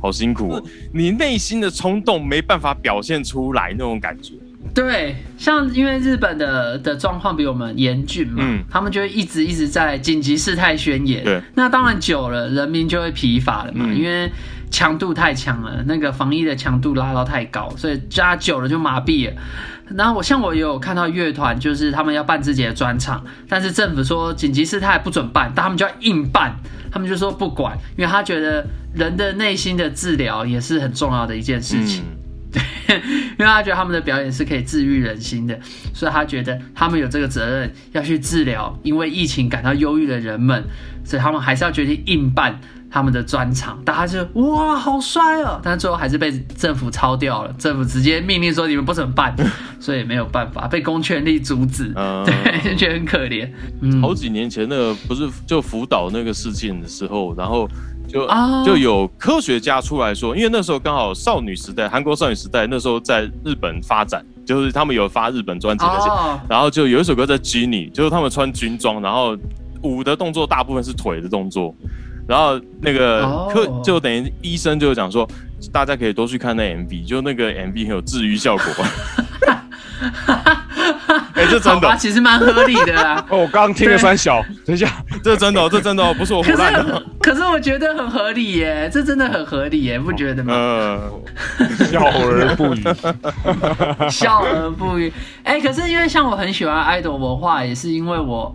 [0.00, 0.61] 好辛苦，
[0.92, 4.34] 你内心的冲动没办法表现出来那种感觉。
[4.74, 11.24] 对，像因为日本的的状况比我们严峻嘛，他们就会一直一直在紧急事态宣言。
[11.24, 14.31] 对，那当然久了，人民就会疲乏了嘛，因为
[14.70, 19.35] 强度太强了，那个防疫的强度拉到太高，所以加久了就麻痹了。
[19.96, 26.54] 然后我像我有看到乐团，就是他们要办自己的专场，但是政府说紧急事态不准办，但他们就要硬办，
[26.92, 32.04] 他们就说不管，因为他觉得人的内心的治疗也是很重要的一件事情。
[32.50, 32.62] 对，
[33.38, 35.58] 因为他觉得他们的表演是可以治愈人心的，
[35.92, 40.64] 所以他觉得他们有这个责任要去治疗因为疫情感到忧郁的人们，
[41.04, 42.58] 所以他们还是要决定硬办
[42.90, 43.78] 他们的专场。
[43.84, 45.61] 大家就哇，好帅哦！
[45.62, 49.37] 但最后还是被政府抄掉了，政府直接命令说你们不准办，
[49.78, 51.92] 所以没有办法被公权力阻止。
[52.24, 53.46] 对， 觉得很可怜。
[53.82, 57.68] 嗯好几年前那个不是就福岛那个事件的时候，然后。
[58.09, 58.27] 就
[58.64, 66.09] 就有科学家出来说，因为那时候刚好少女时代，韩国少女时代那时候在日本发展，就是他们有发日本专辑那些，
[66.49, 69.37] 然后就有一首歌在 Jennie，就是他们穿军装，然后
[69.83, 71.75] 舞的动作大部分是腿的动作，
[72.27, 75.29] 然后那个科就等于医生就讲说，
[75.71, 78.64] 大家可以多去看那 MV，就那个 MV 很有治愈效果。
[81.38, 83.24] 哎，这真的，其实蛮合理的啦。
[83.31, 84.90] 哦，我刚刚听了三小，等一下，
[85.22, 87.03] 这真的，这真的不是我胡乱的。
[87.20, 90.53] 可是我觉得很合理耶，这真的很合理耶，不觉得吗？
[91.59, 92.83] 嗯， 笑而不语，
[94.11, 95.12] 笑而不语。
[95.44, 98.55] 哎，可是因为像我很喜欢爱豆文化，也是因为我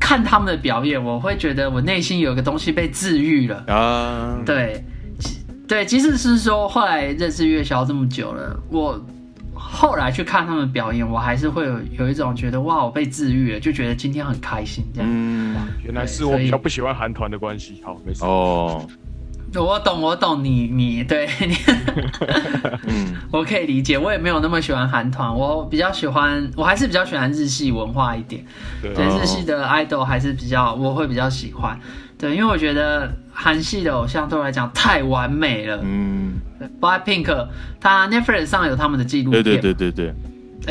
[0.00, 4.38] 看他们的表演，我会觉得我内心有个东西被治愈了啊。
[4.44, 4.84] 对，
[5.68, 9.00] 对，即使是说后来认识月宵这么久了，我。
[9.72, 15.08] 后来去看他们表演，我还是会有有一种觉得哇，我被治愈了，就觉得今天很开心这样。
[15.10, 17.80] 嗯，原来是我比较不喜欢韩团的关系。
[17.84, 18.24] 好，没事。
[18.24, 18.84] 哦，
[19.54, 21.54] 我懂，我懂你，你对你，
[22.88, 23.96] 嗯， 我可以理解。
[23.96, 28.44] 我也没有那么喜欢韩团，我比较喜欢，我还是比较喜欢日系文化一点。
[28.82, 31.78] 对，日系的 idol 还是比较，我会比较喜欢。
[32.18, 35.80] 对，因为我觉得韩系的偶像对我来讲太完美了。
[35.82, 36.29] 嗯
[36.80, 37.48] ，BLACKPINK，
[37.80, 39.42] 他 Netflix 上有他们的纪录片。
[39.42, 40.14] 对对对对对。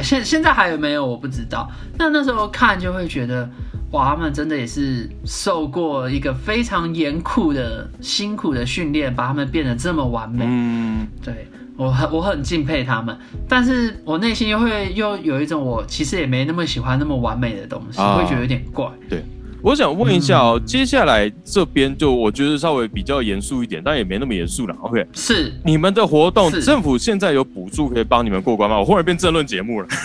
[0.04, 1.06] 现现在还有没有？
[1.06, 1.70] 我不知道。
[1.98, 3.50] 那那时候看就会觉得，
[3.92, 10.46] 哇，他们真的也是受过一个非常严酷的、辛苦的训练，把他们变得这么完美。
[10.48, 13.18] 嗯，对我很我很敬佩他们，
[13.48, 18.88] 但是我内心又会又有一种我其实也没那么喜欢那么完美的东西，会觉得有点怪。
[19.10, 19.26] 对。
[19.62, 24.76] 我想问一下哦，接下来这边就我觉得稍微比较严肃一点，但也没那么严肃了。
[24.82, 28.80] OK，是你们的活动，政府现在有补助可以帮你们过关吗？
[28.80, 29.88] 我忽然变政论节目了。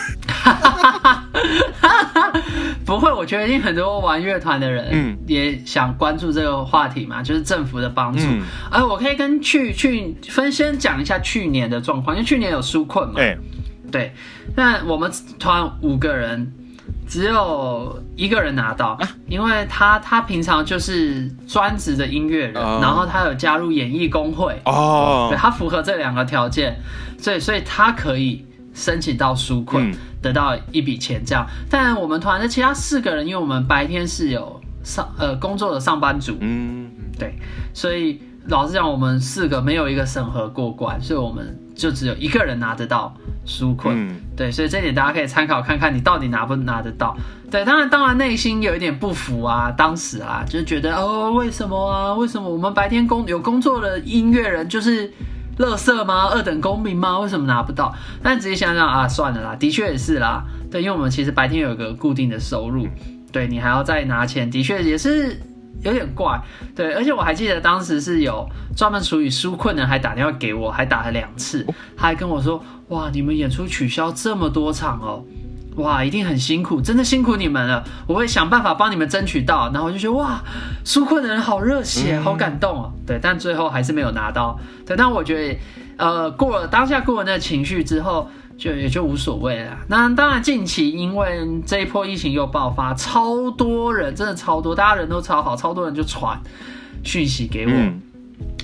[2.84, 8.26] 不会，我觉得一定很多玩乐团的人，嗯，也想关注这个话题嘛，就是政府的帮助。
[8.70, 13.14] 而我可以跟去去分先讲一下去年的状况，因为去年有纾困嘛。
[13.14, 13.38] 对，
[13.90, 14.12] 对，
[14.56, 16.52] 那我们团五个人。
[17.06, 24.60] 只有一个人拿到，因为他他平常就是专职的音乐人，然后他有加入演艺工会。
[24.64, 26.76] 哦，对他符合这两个条件，
[27.18, 31.46] 所以所以他可以申请到纾困，得到一笔钱这样。
[31.70, 37.34] 但我们团的其他四个人，因为我们白天是有上呃工作的上班族，嗯，对，
[37.72, 43.14] 所以老实讲，我们四个没有一个审核过关，所以我们就只有一个人拿得到。
[43.46, 47.14] 纾困，对，所以这点大家可以参考看看，你到底拿不拿得到？
[47.50, 52.14] 对，当然，当然内心有一点不服啊，当时啊，就是觉得哦，为什么啊？
[52.14, 55.12] 为什么我们白天工有工作的音乐人就是
[55.58, 56.30] 乐色吗？
[56.30, 57.18] 二等公民吗？
[57.18, 57.94] 为什么拿不到？
[58.22, 62.88] 但仔细想想啊，算了啦，的确也是啦，对，因为我们其实白天有一个固定的收入，
[63.30, 65.38] 对你还要再拿钱，的确也是。
[65.82, 66.40] 有点怪，
[66.74, 71.66] 对，而且我还记得当时是有专门处理纾困的，还打电话给我，还打了两次，
[71.96, 75.24] 他还跟我说：“哇，你们演出取消这么多场哦，
[75.76, 80.42] 哇，一定很辛苦，真的辛苦你们了，我会想办法帮你们争取到。”然后我就觉得哇，
[80.84, 82.92] 纾困的人好热血，好感动哦。
[83.06, 84.58] 对，但最后还是没有拿到。
[84.86, 85.58] 对，但我觉得，
[85.98, 88.30] 呃，过了当下过了那个情绪之后。
[88.56, 89.78] 就也就无所谓了。
[89.88, 96.40] 那当然，近期因为这一波疫情又爆发，超多人，真的超多，大家人都超好，超多人就传
[97.02, 97.72] 讯息给我。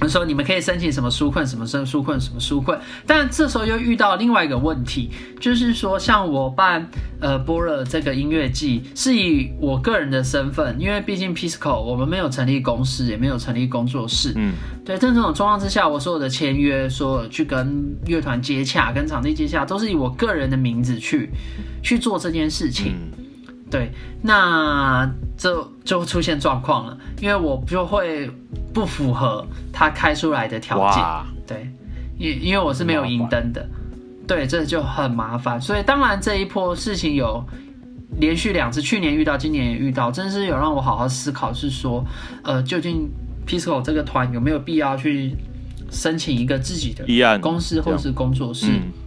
[0.09, 6.89] 说你们可以申请什么纾困，什么申纾困，什么纾困，但这时候又遇到另外一个问题，就是说像我办
[7.21, 14.55] 呃波乐这个音乐季，是以我个人的身份，因为毕竟 Pisco 我们没有成立公司，也没有成立工作室，嗯，
[14.87, 21.31] 对，在这种状况之下，我所有的签约，说去跟乐团接洽，跟场地接洽，都是以我个人的名字去
[21.83, 22.95] 去做这件事情。
[23.71, 25.09] 对，那
[25.39, 28.29] 这就出现状况了，因为我就会
[28.75, 31.47] 不符合他开出来的条件。
[31.47, 31.71] 对，
[32.19, 33.65] 因因为我是没有银灯的，
[34.27, 35.61] 对，这就很麻烦。
[35.61, 37.45] 所以当然这一波事情有
[38.19, 42.05] 连续两次，去年遇到，今年也遇到，真是有让我好好思考，是说，
[42.43, 43.09] 呃，究竟
[43.47, 45.37] Pisco 这个团有没有必要去
[45.93, 48.67] 申请一个自己的立案公司或是工作室？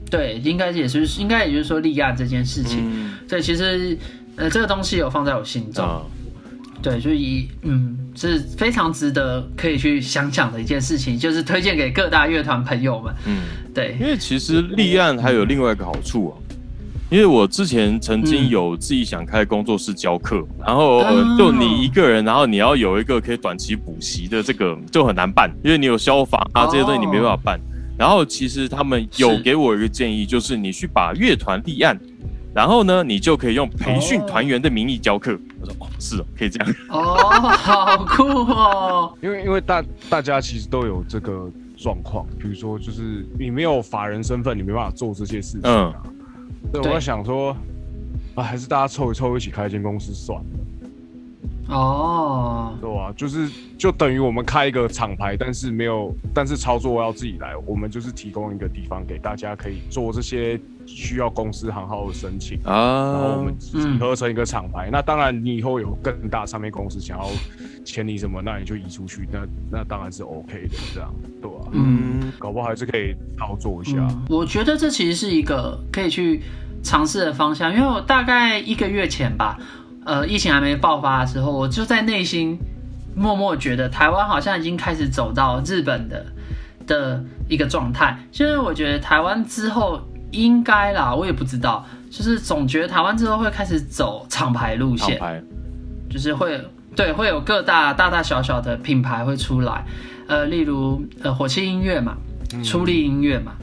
[0.09, 3.11] 对，应该也是，应该也就是说立案这件事情。
[3.28, 3.97] 对，其实。
[4.36, 5.86] 呃，这个东西有放在我心中，
[6.81, 13.41] 对，就以嗯是非常值得可以去想想的一件事情，就是推荐给各大乐团朋友们，嗯，
[13.73, 16.34] 对，因为其实立案还有另外一个好处啊，
[17.11, 21.03] 因为我之前曾经有自己想开工作室教课，然后
[21.38, 27.59] 就你一个人，然后你要有一个可以短期补习的这个就很难办，因为你有消防啊这些东西你没办法办，
[27.97, 31.95] 然后其实他们有给我一个建议，就是你去把乐团立案。
[32.54, 35.38] 然后呢，你就可以用培训团员的名义教课。
[35.60, 36.76] 我说哦，是哦，可以这样。
[36.89, 37.16] 哦，
[37.58, 39.18] 好酷哦！
[39.22, 45.93] 因为因为大大家其实都有这个状况，比如说就是你没有法人身份，你没办法做这些事情啊。
[46.72, 47.56] 对，我在想说，
[48.36, 50.45] 啊，还是大家凑一凑，一起开一间公司算了。
[51.70, 53.12] 哦，对啊？
[53.16, 57.56] 就是就等于我们开一个厂牌，但是没有，但是操作要自己来。
[57.66, 64.89] 我们就是提供一个地方给大家可以做这些需要公司行号的申请啊，然后我们合成一个厂牌。
[64.91, 67.29] 那当然，你以后有更大上面公司想要
[67.86, 69.39] 签你什么，那你就移出去，那
[69.71, 71.67] 那当然是 OK 的，这样对吧？
[71.71, 74.07] 嗯，搞不好还是可以操作一下。
[74.29, 76.41] 我觉得这其实是一个可以去
[76.84, 79.57] 尝试的方向，因为我大概一个月前吧。
[80.05, 82.59] 呃，疫情还没爆发的时候，我就在内心
[83.15, 86.25] 默默觉得，台湾好像已经开始走到日本的
[86.86, 88.19] 的一个状态。
[88.29, 90.01] 就是我觉得台湾之后
[90.34, 95.17] 应该啦，我也不知道，就是总觉得台湾之后会开始走厂牌路线，
[96.09, 96.59] 就是会
[96.95, 99.86] 对会有各大大大小小的品牌会出来，
[100.27, 102.17] 呃，例如呃火器音乐嘛，
[102.63, 103.53] 出力音乐嘛，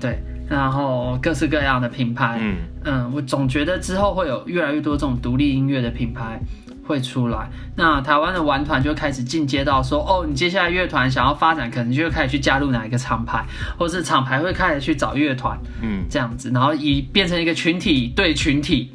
[0.00, 0.18] 对，
[0.48, 2.56] 然后各式各样的品牌，嗯。
[2.86, 6.38] 嗯，我总觉得之后会有越来越多这种独立音乐的品牌。
[6.86, 13.44] 会出来，那台湾的玩团就开始进阶到说，哦，你接下来乐团想要发展，可能就会开始去加入哪一个厂牌，
[13.78, 18.92] 或是厂牌会开始去找乐团，嗯，这样子，然后以变成一个群体对群体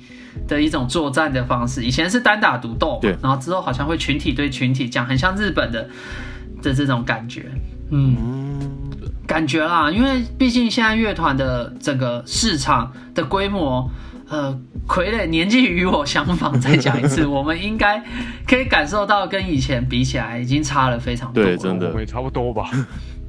[0.48, 1.84] 的一种作战的方式。
[1.84, 5.90] 以前是单打独斗，对，然后之后好像会群体对群体，讲很像日本的
[6.62, 7.46] 的这种感觉，
[7.90, 8.16] 嗯，
[9.26, 13.90] 感觉啦，因为毕竟现在乐团的整个市场的规模。
[14.30, 14.56] 呃，
[14.88, 18.04] 傀儡年纪与我相仿，再讲一次， 我们应该
[18.48, 21.44] 可以感受到跟以前比起来，已经差了非常多。
[21.44, 22.70] 对，真的，也差不多吧。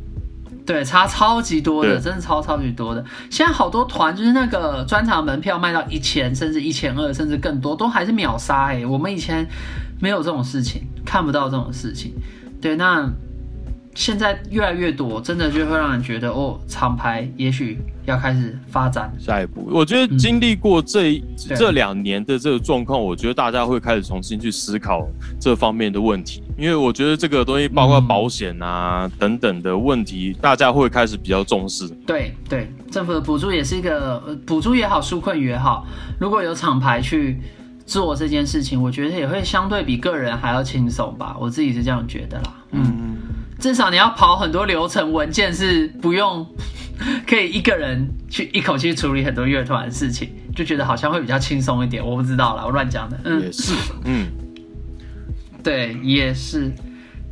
[0.66, 3.02] 对，差超级多的，真的超超级多的。
[3.30, 8.84] 现在好多团就是那个专场门票卖到一千，甚至一千二，甚至更多，都还是秒杀哎。
[8.84, 9.48] 我们以前
[10.00, 12.12] 没有这种事情，看不到这种事情。
[12.60, 13.10] 对，那。
[13.94, 19.68] 现在越来越多，真的就会让人觉得哦，厂牌也许要开始发展下一步。
[19.70, 25.06] 我觉得经历过这这两年的这个状况，我觉得大家会开始重新去思考
[25.40, 26.42] 这方面的问题。
[26.56, 31.88] 因为我觉得这个东西包括保险啊等等的问题，大家会开始比较重视。
[32.06, 35.84] 对对，政府的补助也是一个补助也好，纾困也好，
[36.18, 37.40] 如果有厂牌去
[37.84, 41.36] 做这件事情，我觉得也会相对比个人还要轻松吧。
[41.40, 42.54] 我自己是这样觉得啦。
[42.70, 43.09] 嗯。
[43.60, 46.46] 至少你要跑很多流程文件是不用，
[47.28, 52.04] 可以一个人去一口气处理很多乐团的事情，就觉得好像会比较轻松一点。
[52.04, 53.20] 我不知道啦，我乱讲的。
[53.24, 54.26] 嗯，也是，嗯，
[55.62, 56.72] 对，也是，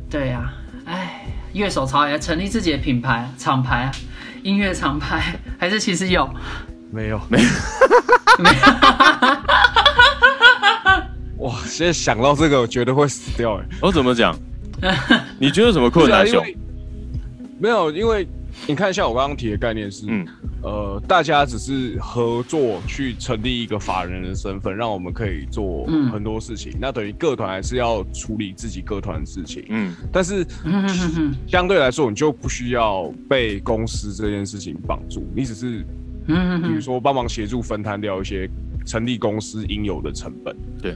[0.09, 0.53] 对呀。
[0.85, 3.91] 哎，乐手潮也成立自己的品牌厂牌，
[4.43, 6.27] 音乐厂牌还是其实有？
[6.91, 7.49] 没有，没有，
[8.39, 8.55] 没有。
[11.47, 13.65] 哇，现在想到这个，我觉得会死掉哎。
[13.81, 14.35] 我怎么讲？
[15.39, 16.25] 你觉得什么困难？
[16.27, 16.43] 熊？
[17.59, 18.27] 没有，因为
[18.67, 20.25] 你看，一下我刚刚提的概念是，嗯，
[20.63, 26.73] 呃，大家只是合作去成立一个法人的身份，让我们可以做很多事情。
[26.79, 29.93] 那等于各团还是要处理自己各团的事情，嗯。
[30.11, 30.45] 但是
[31.47, 35.85] 相对来说，你就不需要被公司这件事情绑住，你只是，
[36.27, 38.49] 嗯，比如说帮忙协助分摊掉一些
[38.85, 40.95] 成立公司应有的成本，对。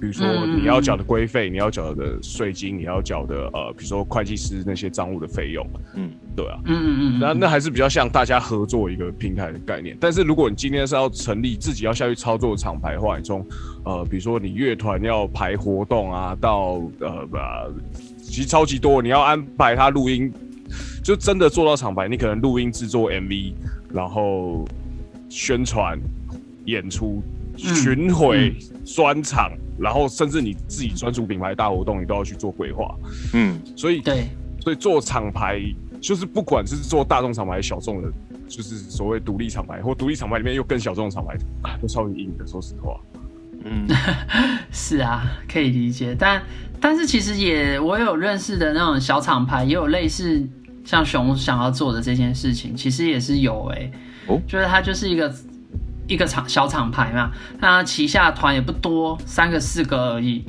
[0.00, 9.94] 比如说你要缴的规费，你要缴的税金，你要缴的呃，比如说会计师那些账务的费用，嗯，对啊，嗯嗯嗯，那那还是比较像大家合作一个平台的概念。
[10.00, 13.46] 但是如果你今天是要成立自己要下去操作厂牌的话，你从
[13.84, 17.36] 呃，比如说你乐团要排活动啊，到呃不，
[18.22, 20.32] 其实超级多，你要安排他录音，
[21.04, 23.52] 就真的做到厂牌，你可能录音制作 MV，
[23.92, 24.66] 然后
[25.28, 25.98] 宣传、
[26.64, 27.22] 演出、
[27.60, 28.54] 巡回、
[28.84, 29.52] 专场。
[29.78, 32.94] 然后甚至你自己专属品牌大活动，你都要去做规划。
[33.32, 34.28] 嗯，所以对，
[34.60, 35.58] 所以做厂牌
[36.02, 38.12] 就是不管是做大众厂牌、小众的，
[38.46, 41.34] 就是所谓独立厂牌或独立厂牌里面又更小众的厂牌，
[41.80, 42.46] 都超级硬的。
[42.46, 43.00] 说实话，
[43.64, 43.88] 嗯，
[44.70, 46.14] 是啊，可以理解。
[46.18, 46.42] 但
[46.78, 50.46] 但是其实也我有认识的那种小厂牌，也有类似
[50.84, 53.90] 像熊想要做的这件事情，其实也是有哎，
[54.26, 55.34] 哦，就是它就是一个。
[56.10, 57.30] 一个厂小厂牌嘛，
[57.60, 60.44] 那旗下团也不多，三个四个而已。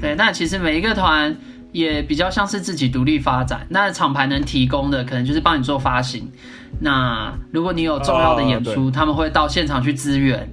[0.00, 1.34] 对，那其实每一个团
[1.72, 3.66] 也比较像是自己独立发展。
[3.70, 6.30] 那厂牌能提供的可能就是帮你做发行。
[6.80, 10.48] 那如果你有重要的演出，他们会到现场去支援。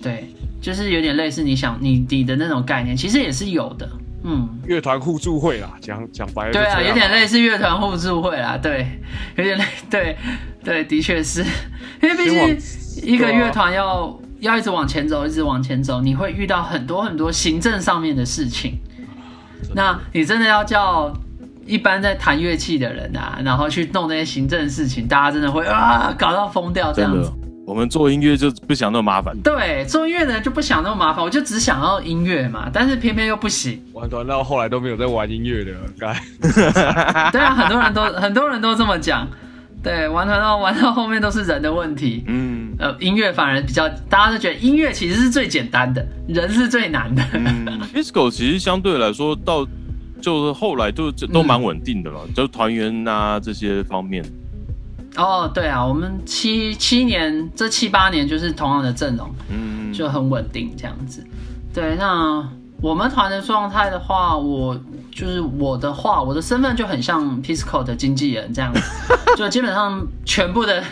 [0.00, 3.90] 对，就是有点类似你想你你的那种概念，其实也是有的。
[4.28, 6.52] 嗯，乐团互助会啦，讲讲白了。
[6.52, 8.58] 对啊，有点类似乐团互助会啦。
[8.60, 8.86] 对，
[9.36, 10.16] 有点类， 对
[10.64, 11.44] 对，的确是
[12.02, 12.58] 因为毕竟。
[13.02, 18.80] 一个乐团要要一直往前走，一直往前走，你会遇到很多很多行政上面的事情。
[19.74, 21.12] 那你真的要叫
[21.66, 27.30] 一般在弹乐器的人啊，然后去弄那些行政事情，大家真的会啊搞到疯掉这样子。
[27.66, 29.36] 我们做音乐就不想那么麻烦。
[29.42, 33.82] 对，做音乐的人就不想那么麻烦，我就只想要音乐嘛，但是偏偏又不行。
[33.92, 36.14] 玩团到后来都没有在玩音乐的，该。
[37.32, 39.28] 对啊，很多人都很多人都这么讲。
[39.82, 42.22] 对，玩团到玩到后面都是人的问题。
[42.28, 47.22] 嗯，呃，音乐反而比较，大家都觉得音乐其实是最简单的，人是最难的。
[47.92, 49.66] Disco 其实相对来说，到
[50.20, 54.24] 就是后来都都蛮稳定的了，就团员啊这些方面。
[55.16, 61.24] 哦，对啊，我们七七年这七八年就是同样的阵容，嗯，就很稳定这样子。
[61.72, 62.46] 对，那
[62.80, 64.78] 我们团的状态的话，我
[65.10, 68.80] 就是我的话，我的身份就很像 Pisco 的经纪人这样子，
[69.36, 70.82] 就基本上全部的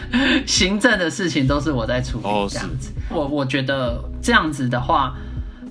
[0.46, 2.90] 行政的事情都是我在处理这样子。
[3.10, 5.14] 我我觉得这样子的话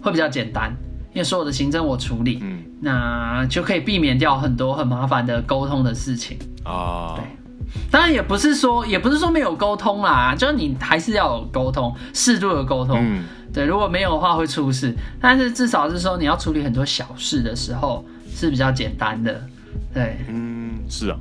[0.02, 0.72] 会比较简单，
[1.14, 7.16] 因为所有的行政我处理，嗯，那就可以避免掉很多很麻烦的沟通的事情啊。
[7.16, 7.26] 对，
[7.92, 13.20] 当然也不是说也不是说没有沟通啦，就是你还是要有沟通，适度的沟通。
[13.54, 18.04] 对，如果没有的话会出事，但是至少是说你要处理很多小事的时候
[18.36, 19.42] 是比较简单的。
[19.94, 21.18] 对，嗯，是啊，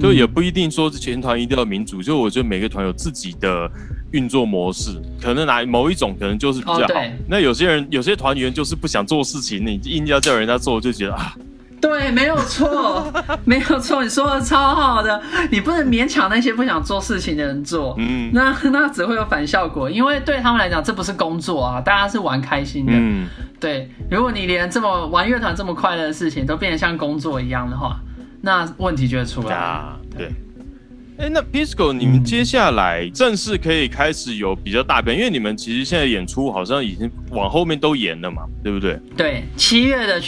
[0.00, 3.70] 就也不一定说全团一定要民主，就我觉得每个团有自己的
[4.10, 6.94] 运作模式，可能哪某一种可能就是比较好。
[7.28, 11.36] 那有些人有些团员就是不想做事情，你硬要叫人家做，就觉得啊。
[11.80, 13.12] 对，没有错，
[13.44, 15.20] 没有错，你说的超好的。
[15.50, 22.92] 你不能勉强那些不想做事情的人做，嗯，那那只会有反效果，因为对他们来讲，这不是工作啊，大家是玩开心的。
[22.94, 23.28] 嗯，
[23.60, 28.00] 对，如果你连这么玩乐团这么快乐的事情都变得像工作一样的话，
[28.40, 29.96] 那问题就会出来啊。
[30.16, 30.30] 对，
[31.18, 38.98] 哎，那 Pisco，你们接下来正式可以开始有比较大变，因为你们其实现在演出好像已经往后面都延了嘛，对不对？
[39.16, 40.20] 对，七月的。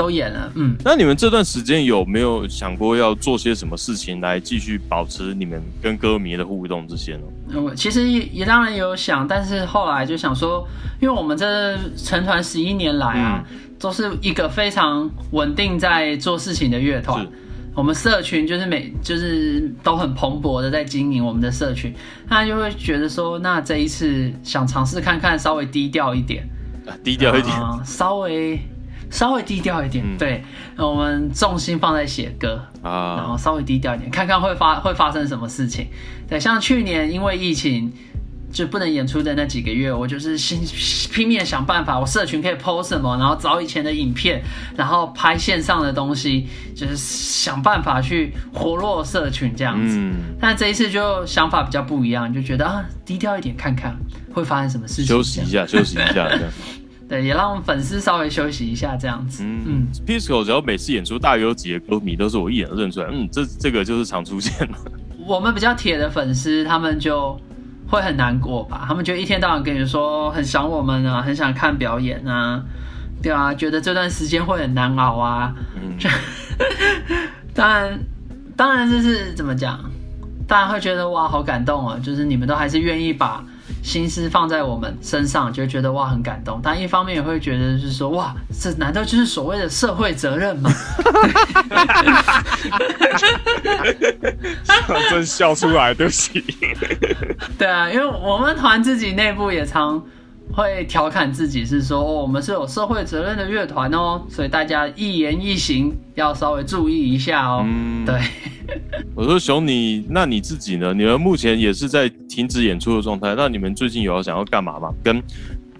[0.00, 0.74] 都演了，嗯。
[0.82, 7.60] 那你们这段时间有没有想过要做些什么事情来继续保持你们跟歌迷的互动这些呢？
[7.60, 10.66] 我其实也也当然有想，但是后来就想说，
[11.02, 13.44] 因为我们这成团十一年来啊，
[13.78, 17.26] 都是一个非常稳定在做事情的乐团。
[17.74, 21.92] 我们社群就是每就是都很蓬勃的在经营我们的社群，
[22.26, 26.48] 那就会觉得说，那这一次想尝试看看，稍微低调一点，
[27.04, 28.58] 低调一点，稍微。
[29.10, 30.42] 稍微低调一点，对，
[30.76, 35.88] 我们重心放在写歌啊，然后稍微低调一点，看看会发会发生什么事情。
[36.28, 37.92] 对，像去年因为疫情
[38.52, 40.60] 就不能演出的那几个月，我就是心
[41.12, 44.42] 拼命想办法，我社群可以 post 什么，然后找以前的影片，
[44.76, 50.00] 然后拍线上的东西，就是想办法去活络社群这样子。
[50.40, 53.96] 但这一次就想法比较不一样，就觉得啊，低调一点，看看
[54.32, 56.28] 会发生什么事情，休息一下，休息一下。
[57.10, 59.42] 对，也让粉丝稍微休息一下，这样子。
[59.42, 64.74] 嗯嗯，Pisco 只要每次演出，大约有几个歌迷都是我一眼认出来，嗯，这这个就是常出现的。
[65.26, 67.36] 我们比较铁的粉丝，他们就
[67.88, 68.84] 会很难过吧？
[68.86, 72.62] 他们就一天到晚跟你说很想我们啊，很想看表演啊，
[73.20, 75.52] 对啊，觉得这段时间会很难熬啊。
[75.74, 75.98] 嗯，
[77.52, 77.98] 当然，
[78.56, 79.80] 当然就是怎么讲，
[80.46, 83.44] 大家会觉得哇，好感动啊，就是你们都还是愿意把。
[83.82, 90.70] 心思放在我们身上，就觉得哇很感动，但一方面也会觉得就是说哇，这难道就是所谓的社会责任吗？
[95.10, 96.44] 真笑出来，对不起。
[97.58, 100.02] 对啊，因为我们团自己内部也常。
[100.52, 107.64] 会调侃自己是说，我们是有社会责任的乐团哦，所以大家一言一行要稍微注意一下哦。
[107.66, 108.20] 嗯，对。
[109.14, 110.94] 我说熊你，那你自己呢？
[110.94, 114.92] 你们目前也是在停止演出的状态，那你们最近有要想要干嘛吗？
[115.02, 115.22] 跟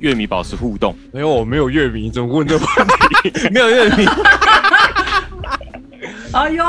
[0.01, 0.95] 乐迷保持互动？
[1.13, 2.87] 没有，我没有乐迷，怎么问这个问
[3.23, 3.49] 题？
[3.53, 4.07] 没有乐迷。
[6.33, 6.65] 哎呦，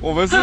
[0.00, 0.36] 我们是。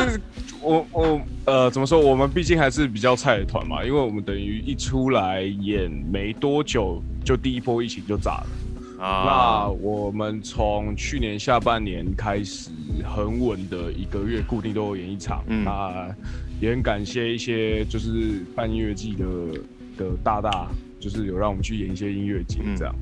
[0.67, 1.97] 我我呃，怎么说？
[1.97, 9.23] 我们毕竟还是比较菜的团嘛，因为我们等于一出来演没多久，就第一波疫情就炸了啊。
[9.25, 12.69] 那我们从去年下半年开始
[13.01, 15.41] 很稳的一个月，固定都有演一场。
[15.47, 16.13] 那
[16.59, 19.25] 也很感谢一些就是办音乐季的
[19.97, 20.67] 的大大，
[20.99, 22.93] 就是有让我们去演一些音乐节这样。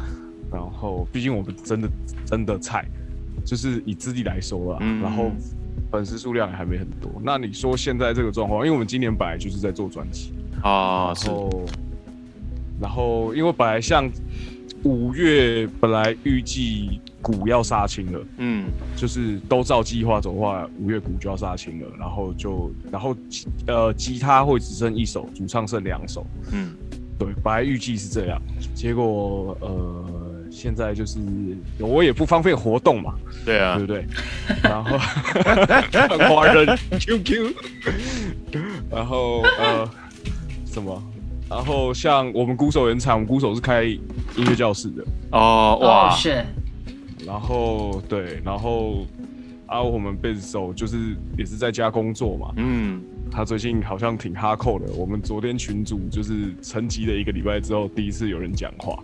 [0.51, 1.89] 然后，毕竟我们真的
[2.25, 2.85] 真的菜，
[3.43, 5.31] 就是以资历来说了，然后。
[5.91, 11.65] 粉丝数量也还没很多，那你说现在这个状况，因为我们今年本来就是在做专辑啊，然后，
[12.81, 14.09] 然后因为本来像
[14.83, 18.65] 五月本来预计鼓要杀青了，嗯，
[18.95, 23.15] 就是都照计划走的话，五月鼓就要杀青了，然后就然后
[23.67, 26.75] 呃吉他会只剩一首，主唱剩两首，嗯，
[27.17, 28.41] 对，本来预计是这样，
[28.73, 30.14] 结果呃。
[30.55, 31.19] 现在就是
[31.79, 34.05] 我也不方便活动嘛，对啊，对不对？
[34.63, 34.97] 然后
[36.29, 36.65] 华人
[36.97, 37.53] QQ，
[38.89, 39.89] 然后呃
[40.65, 41.03] 什么？
[41.49, 43.99] 然后像我们鼓手原厂，我们鼓手是开音
[44.47, 46.17] 乐教室的哦，哇，
[47.25, 49.05] 然后对，然后
[49.67, 50.97] 啊，我们贝斯手就是
[51.37, 54.85] 也是在家工作嘛，嗯，他最近好像挺哈扣的。
[54.93, 58.97] 我们昨天群主就是沉寂了一个礼拜之后，第一次有人讲话。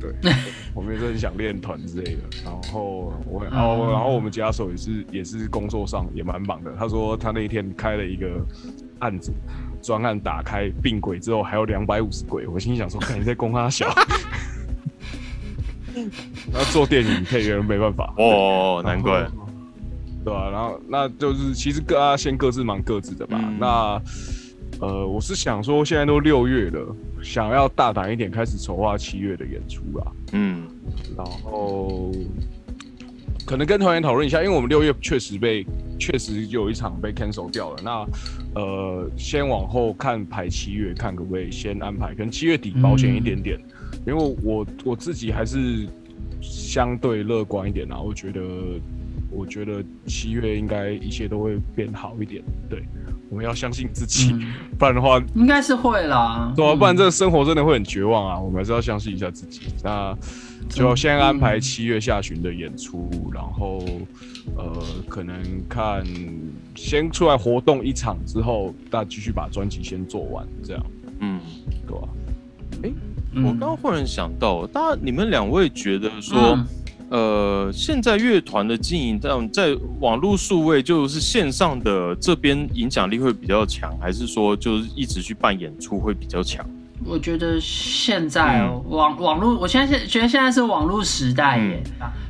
[0.00, 0.10] 对，
[0.74, 2.22] 我们也是很想练团之类的。
[2.44, 6.74] 然后我，然后，然后我们吉他手也是，也是工作上也蛮忙的。
[6.78, 8.44] 他说他那一天开了一个
[9.00, 9.30] 案子，
[9.82, 12.46] 专案打开并轨之后还有两百五十轨。
[12.46, 13.86] 我心想说，看你在攻他小。
[16.52, 19.28] 那做电影配乐没办法哦， 难怪，
[20.24, 20.48] 对吧？
[20.50, 23.38] 然后那就是其实各啊先各自忙各自的吧。
[23.58, 24.00] 那
[24.80, 30.12] 呃，我是想说，现在都六月了，想要大胆一点，开始筹划七月的演出啦。
[30.32, 30.66] 嗯，
[31.16, 32.10] 然后
[33.44, 35.66] 可能跟团员讨论一下，因为我们六月确实被
[35.98, 37.82] 确实有一场被 cancel 掉了。
[37.84, 43.60] 那呃，先往后看排七月，看可不可以先安排，可能七月底保险一点点。
[44.06, 45.86] 因为我我自己还是
[46.40, 48.40] 相对乐观一点啊，我觉得
[49.30, 52.42] 我觉得七月应该一切都会变好一点。
[52.68, 52.82] 对，
[53.30, 54.34] 我们要相信自己，
[54.76, 56.52] 不然的话应该是会啦。
[56.54, 58.38] 对啊，不然这个生活真的会很绝望啊。
[58.38, 59.62] 我们还是要相信一下自己。
[59.82, 60.14] 那
[60.68, 63.82] 就先安排七月下旬的演出，然后
[64.56, 66.04] 呃，可能看
[66.74, 70.86] 先出来活动一场之后，大家继续把专辑先做完，这样。
[71.20, 71.40] 嗯，
[71.86, 72.08] 对吧？
[72.82, 72.90] 哎。
[73.32, 76.58] 我刚刚忽然想到，大家你们两位觉得说，
[77.10, 86.64] 呃，现在乐团的经营，在在网络数位就是线上的这边影响力会比较强，还是说就是一直去办演出会比较强？
[87.04, 91.82] 我觉得现在网网络，我现在现觉得现在是网络时代耶。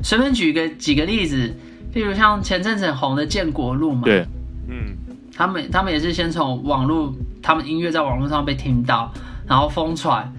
[0.03, 1.53] 随便举个几个例子，
[1.93, 4.25] 例如像前阵子很红的建国路嘛，对，
[4.69, 4.97] 嗯，
[5.37, 7.13] 他们他们也是先从网络，
[7.43, 9.13] 他们音乐在网络上被听到，
[9.47, 10.33] 然后疯传。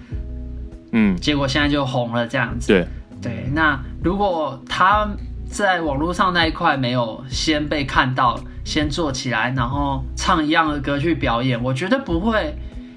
[0.92, 2.68] 嗯，结果现在就红了这样子。
[2.68, 2.86] 对
[3.22, 5.08] 对，那如果他
[5.48, 12.54] 在网络上那一块没有先被看到，先做起来，然后唱一样的歌去表演，我觉得不会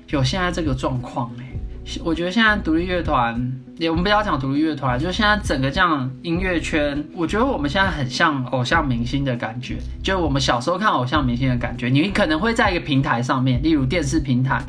[0.09, 1.45] 有现在这个状况哎。
[2.03, 3.39] 我觉得现在独立乐团，
[3.77, 11.87] 也我们不要讲独立乐团，就现在整个这样音乐圈，我觉得我们现在很像偶像明星的感觉，就我们小时候看偶像明星的感觉。
[11.87, 14.63] 你可能会在一个平台上面，例如电视平台。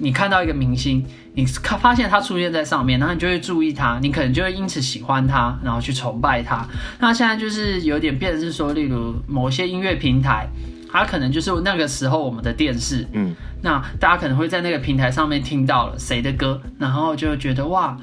[0.00, 1.04] 你看到一个明星，
[1.38, 6.66] 你看发现他出现在上面，然后你就会注意他，你可能就会因此喜欢他，然后去崇拜他。
[6.98, 10.48] 那现在就是有点变，是说，例如某些音乐平台，
[10.90, 17.96] 它可能就是那个时候我们的电视，嗯，那大家可能会在那个平台上面听到了谁的歌，然后就觉得哇，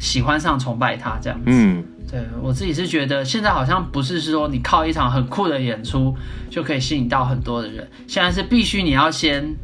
[0.00, 1.44] 喜欢上崇拜他这样子。
[1.46, 6.16] 嗯，对我自己是觉得现在好像不是说你靠一场很酷的演出
[6.50, 9.54] 就可以吸引到很多的人，现在是必须你要先。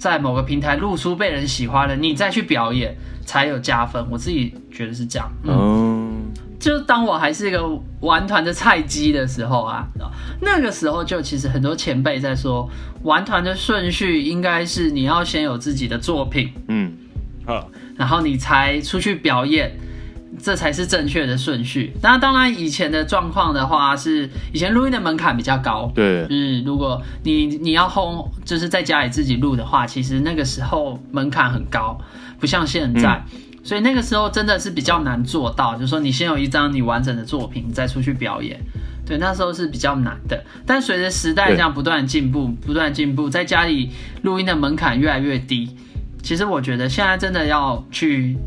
[0.00, 2.96] 在某个平台露出被人喜欢了，你再去表演
[3.26, 4.02] 才有加分。
[4.10, 5.30] 我自己觉得是这样。
[5.44, 7.62] 嗯，就当我还是一个
[8.00, 9.86] 玩团的菜鸡的时候啊，
[10.40, 12.66] 那个时候就其实很多前辈在说，
[13.02, 16.92] 玩团的顺序应该是你要先有自己的作品，嗯，
[17.44, 19.70] 好，然后你才出去表演。
[20.38, 21.92] 这才是正确的顺序。
[22.02, 25.90] 那当然，以前的状况的话，是以前录音的门槛比较高。
[25.94, 32.00] 对，嗯，如果你你要轰，就是在家里自己录的话，其实那个时候门槛很高，
[32.38, 33.22] 不像现在。
[33.62, 38.58] 所以那个时候真的是比较难做到，就是说你先有一张你完整的作品，再出去表演。
[39.04, 40.42] 对，那时候是比较难的。
[40.64, 43.90] 但随着时代这样不断进步，不断进步，在家里
[44.22, 45.76] 录音的门槛越来越低。
[46.22, 48.38] 其实我觉得现在真的要去。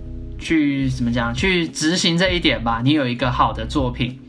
[0.44, 1.34] 去怎么讲？
[1.34, 2.82] 去执行这一点吧。
[2.84, 4.20] 你有一个好的作品，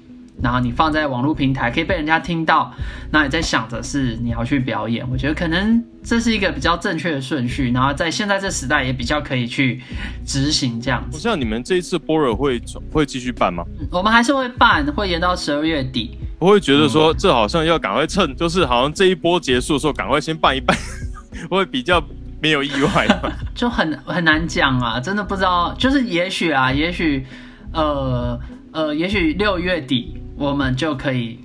[0.40, 2.72] 然后你放在网络平台可以被人家听到，
[3.10, 5.06] 那你在想着是你要去表演。
[5.10, 9.80] 我觉得可能这是一个比较正确的顺序，然后在现在这时代也比较可以去
[10.24, 11.18] 执行这样子。
[11.18, 12.62] 像你们这一次波尔会
[12.92, 13.64] 会继续办吗？
[13.90, 16.16] 我们还是会办，会延到十二月底。
[16.38, 20.76] 我会觉得说这好像要赶快趁，就是好像这一波结束的时候赶快先办一办，
[21.50, 22.02] 会比较。
[22.44, 23.08] 没有意外，
[23.56, 25.74] 就很很难讲啊，真的不知道。
[25.78, 27.24] 就是也许啊，也许，
[27.72, 28.38] 呃
[28.70, 31.38] 呃，也许六月底我们就可以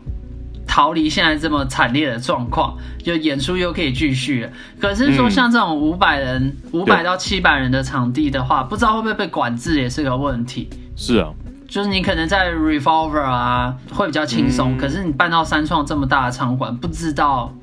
[0.68, 4.50] 逃离现在这么惨烈的状况，就演出又可以继续了。
[4.78, 10.68] 可是说像这种五百人、五百到七百人的场地的话，不知道会不会被管制，也是个问题。
[10.98, 11.30] 是啊，
[11.70, 17.56] 就是你可能在 Revolver 啊会比较轻松，可是你搬到三创这么大的场馆，不知道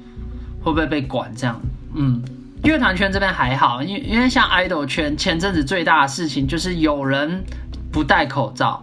[0.63, 1.61] 会不会被管这样。
[1.95, 2.23] 嗯。
[2.67, 7.45] 乐团圈这边还好，因因为像 idol 圈前阵子最大的事情就是有人
[7.93, 8.83] 不戴口罩，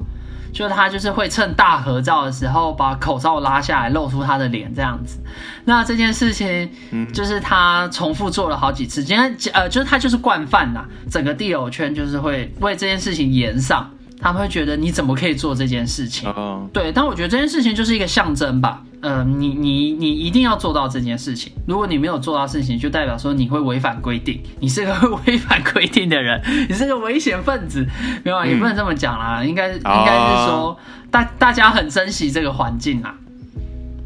[0.54, 5.20] 就他就是会趁大合照的时候把口罩拉下来露出他的脸这样子。
[5.66, 6.70] 那这件事情，
[7.14, 13.90] 就是他重复做了好几次，今天呃就是他就是惯犯呐，整个地友圈就是会为这件事情延上。
[14.22, 16.34] 他们会觉得你怎么可以做这件事情？
[16.72, 18.82] 对，但我觉得这件事情就是一个象征吧。
[19.04, 21.52] 呃，你你你一定要做到这件事情。
[21.68, 27.86] 如果你没有做到事情，就代表说你会违反规定，你是个会 违反规定的人，你是个危险分子。
[28.24, 30.78] 没有，也不能这么讲啦，应该应该是说
[31.12, 33.14] 大大家很珍惜这个环境啊，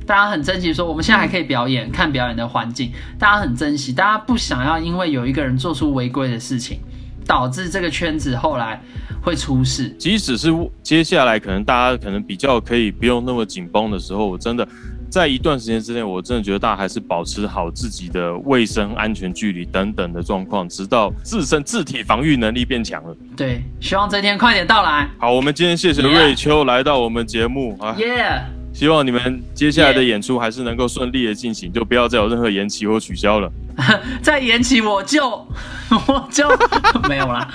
[0.08, 6.80] 大家很珍惜说我们现在还可以表演看表演的环境，大家很珍惜，大家不想要因为有一个人做出违规的事情。
[7.28, 8.82] 导致这个圈子后来
[9.28, 9.89] 会出事。
[9.99, 10.49] 即使是
[10.82, 14.65] 接下来可能大家可能比较可以不用那么紧绷的时候，我真的
[15.09, 23.13] 在一段时间之内，我真的觉得大家还是保持好自己的卫生、安全距离等等的状况，直到自身自体防御能力变强了。
[23.36, 25.09] 对，希望这天快点到来。
[25.17, 27.93] 好，我们今天谢谢瑞秋来到我们节目啊。
[27.99, 28.57] 耶。
[28.78, 33.51] 希望你们接下来的演出还是能够顺利的进行，就不要再有任何延期或取消了。
[34.21, 35.28] 再延期我就
[36.05, 36.47] 我就
[37.09, 37.49] 没有了，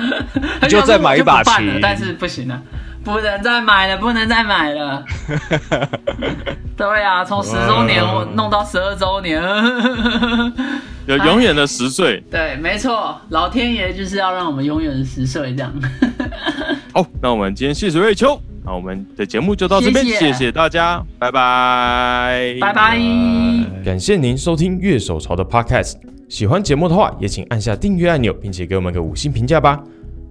[0.68, 2.60] 就再买一把琴，但是不行了，
[3.04, 5.04] 不能再买了，不能再买了。
[6.76, 9.40] 对啊，从十周年我弄到十二周年，
[11.06, 12.20] 有永远的十岁。
[12.32, 15.72] 对，没错，老天爷就是要让我们永远的十岁这样。
[16.92, 18.42] 好，那我们今天谢谢瑞秋。
[18.64, 22.96] 那我们的节目就到这边，谢谢大家，拜拜，拜拜。
[23.84, 25.94] 感谢您收听月手潮的 Podcast，
[26.28, 29.82] 喜欢节目的话，也请按下订阅按钮，并且给我们个五星评价吧。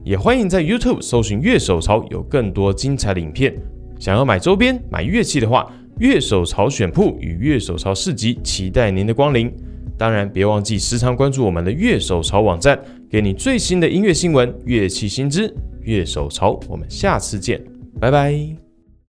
[0.04, 3.54] 也欢迎在 YouTube 搜寻乐手潮，有更多精彩的影片。
[4.00, 5.70] 想要买周边、买乐器的话，
[6.00, 9.54] 乐手潮选铺与乐手潮市集期待您的光临。
[9.98, 12.80] 当然，别忘记时常关注我们的乐手潮网站，
[13.10, 15.54] 给你最新的音乐新闻、乐器新知。
[15.84, 17.62] 乐手潮，我们下次见。
[18.00, 18.61] 拜拜。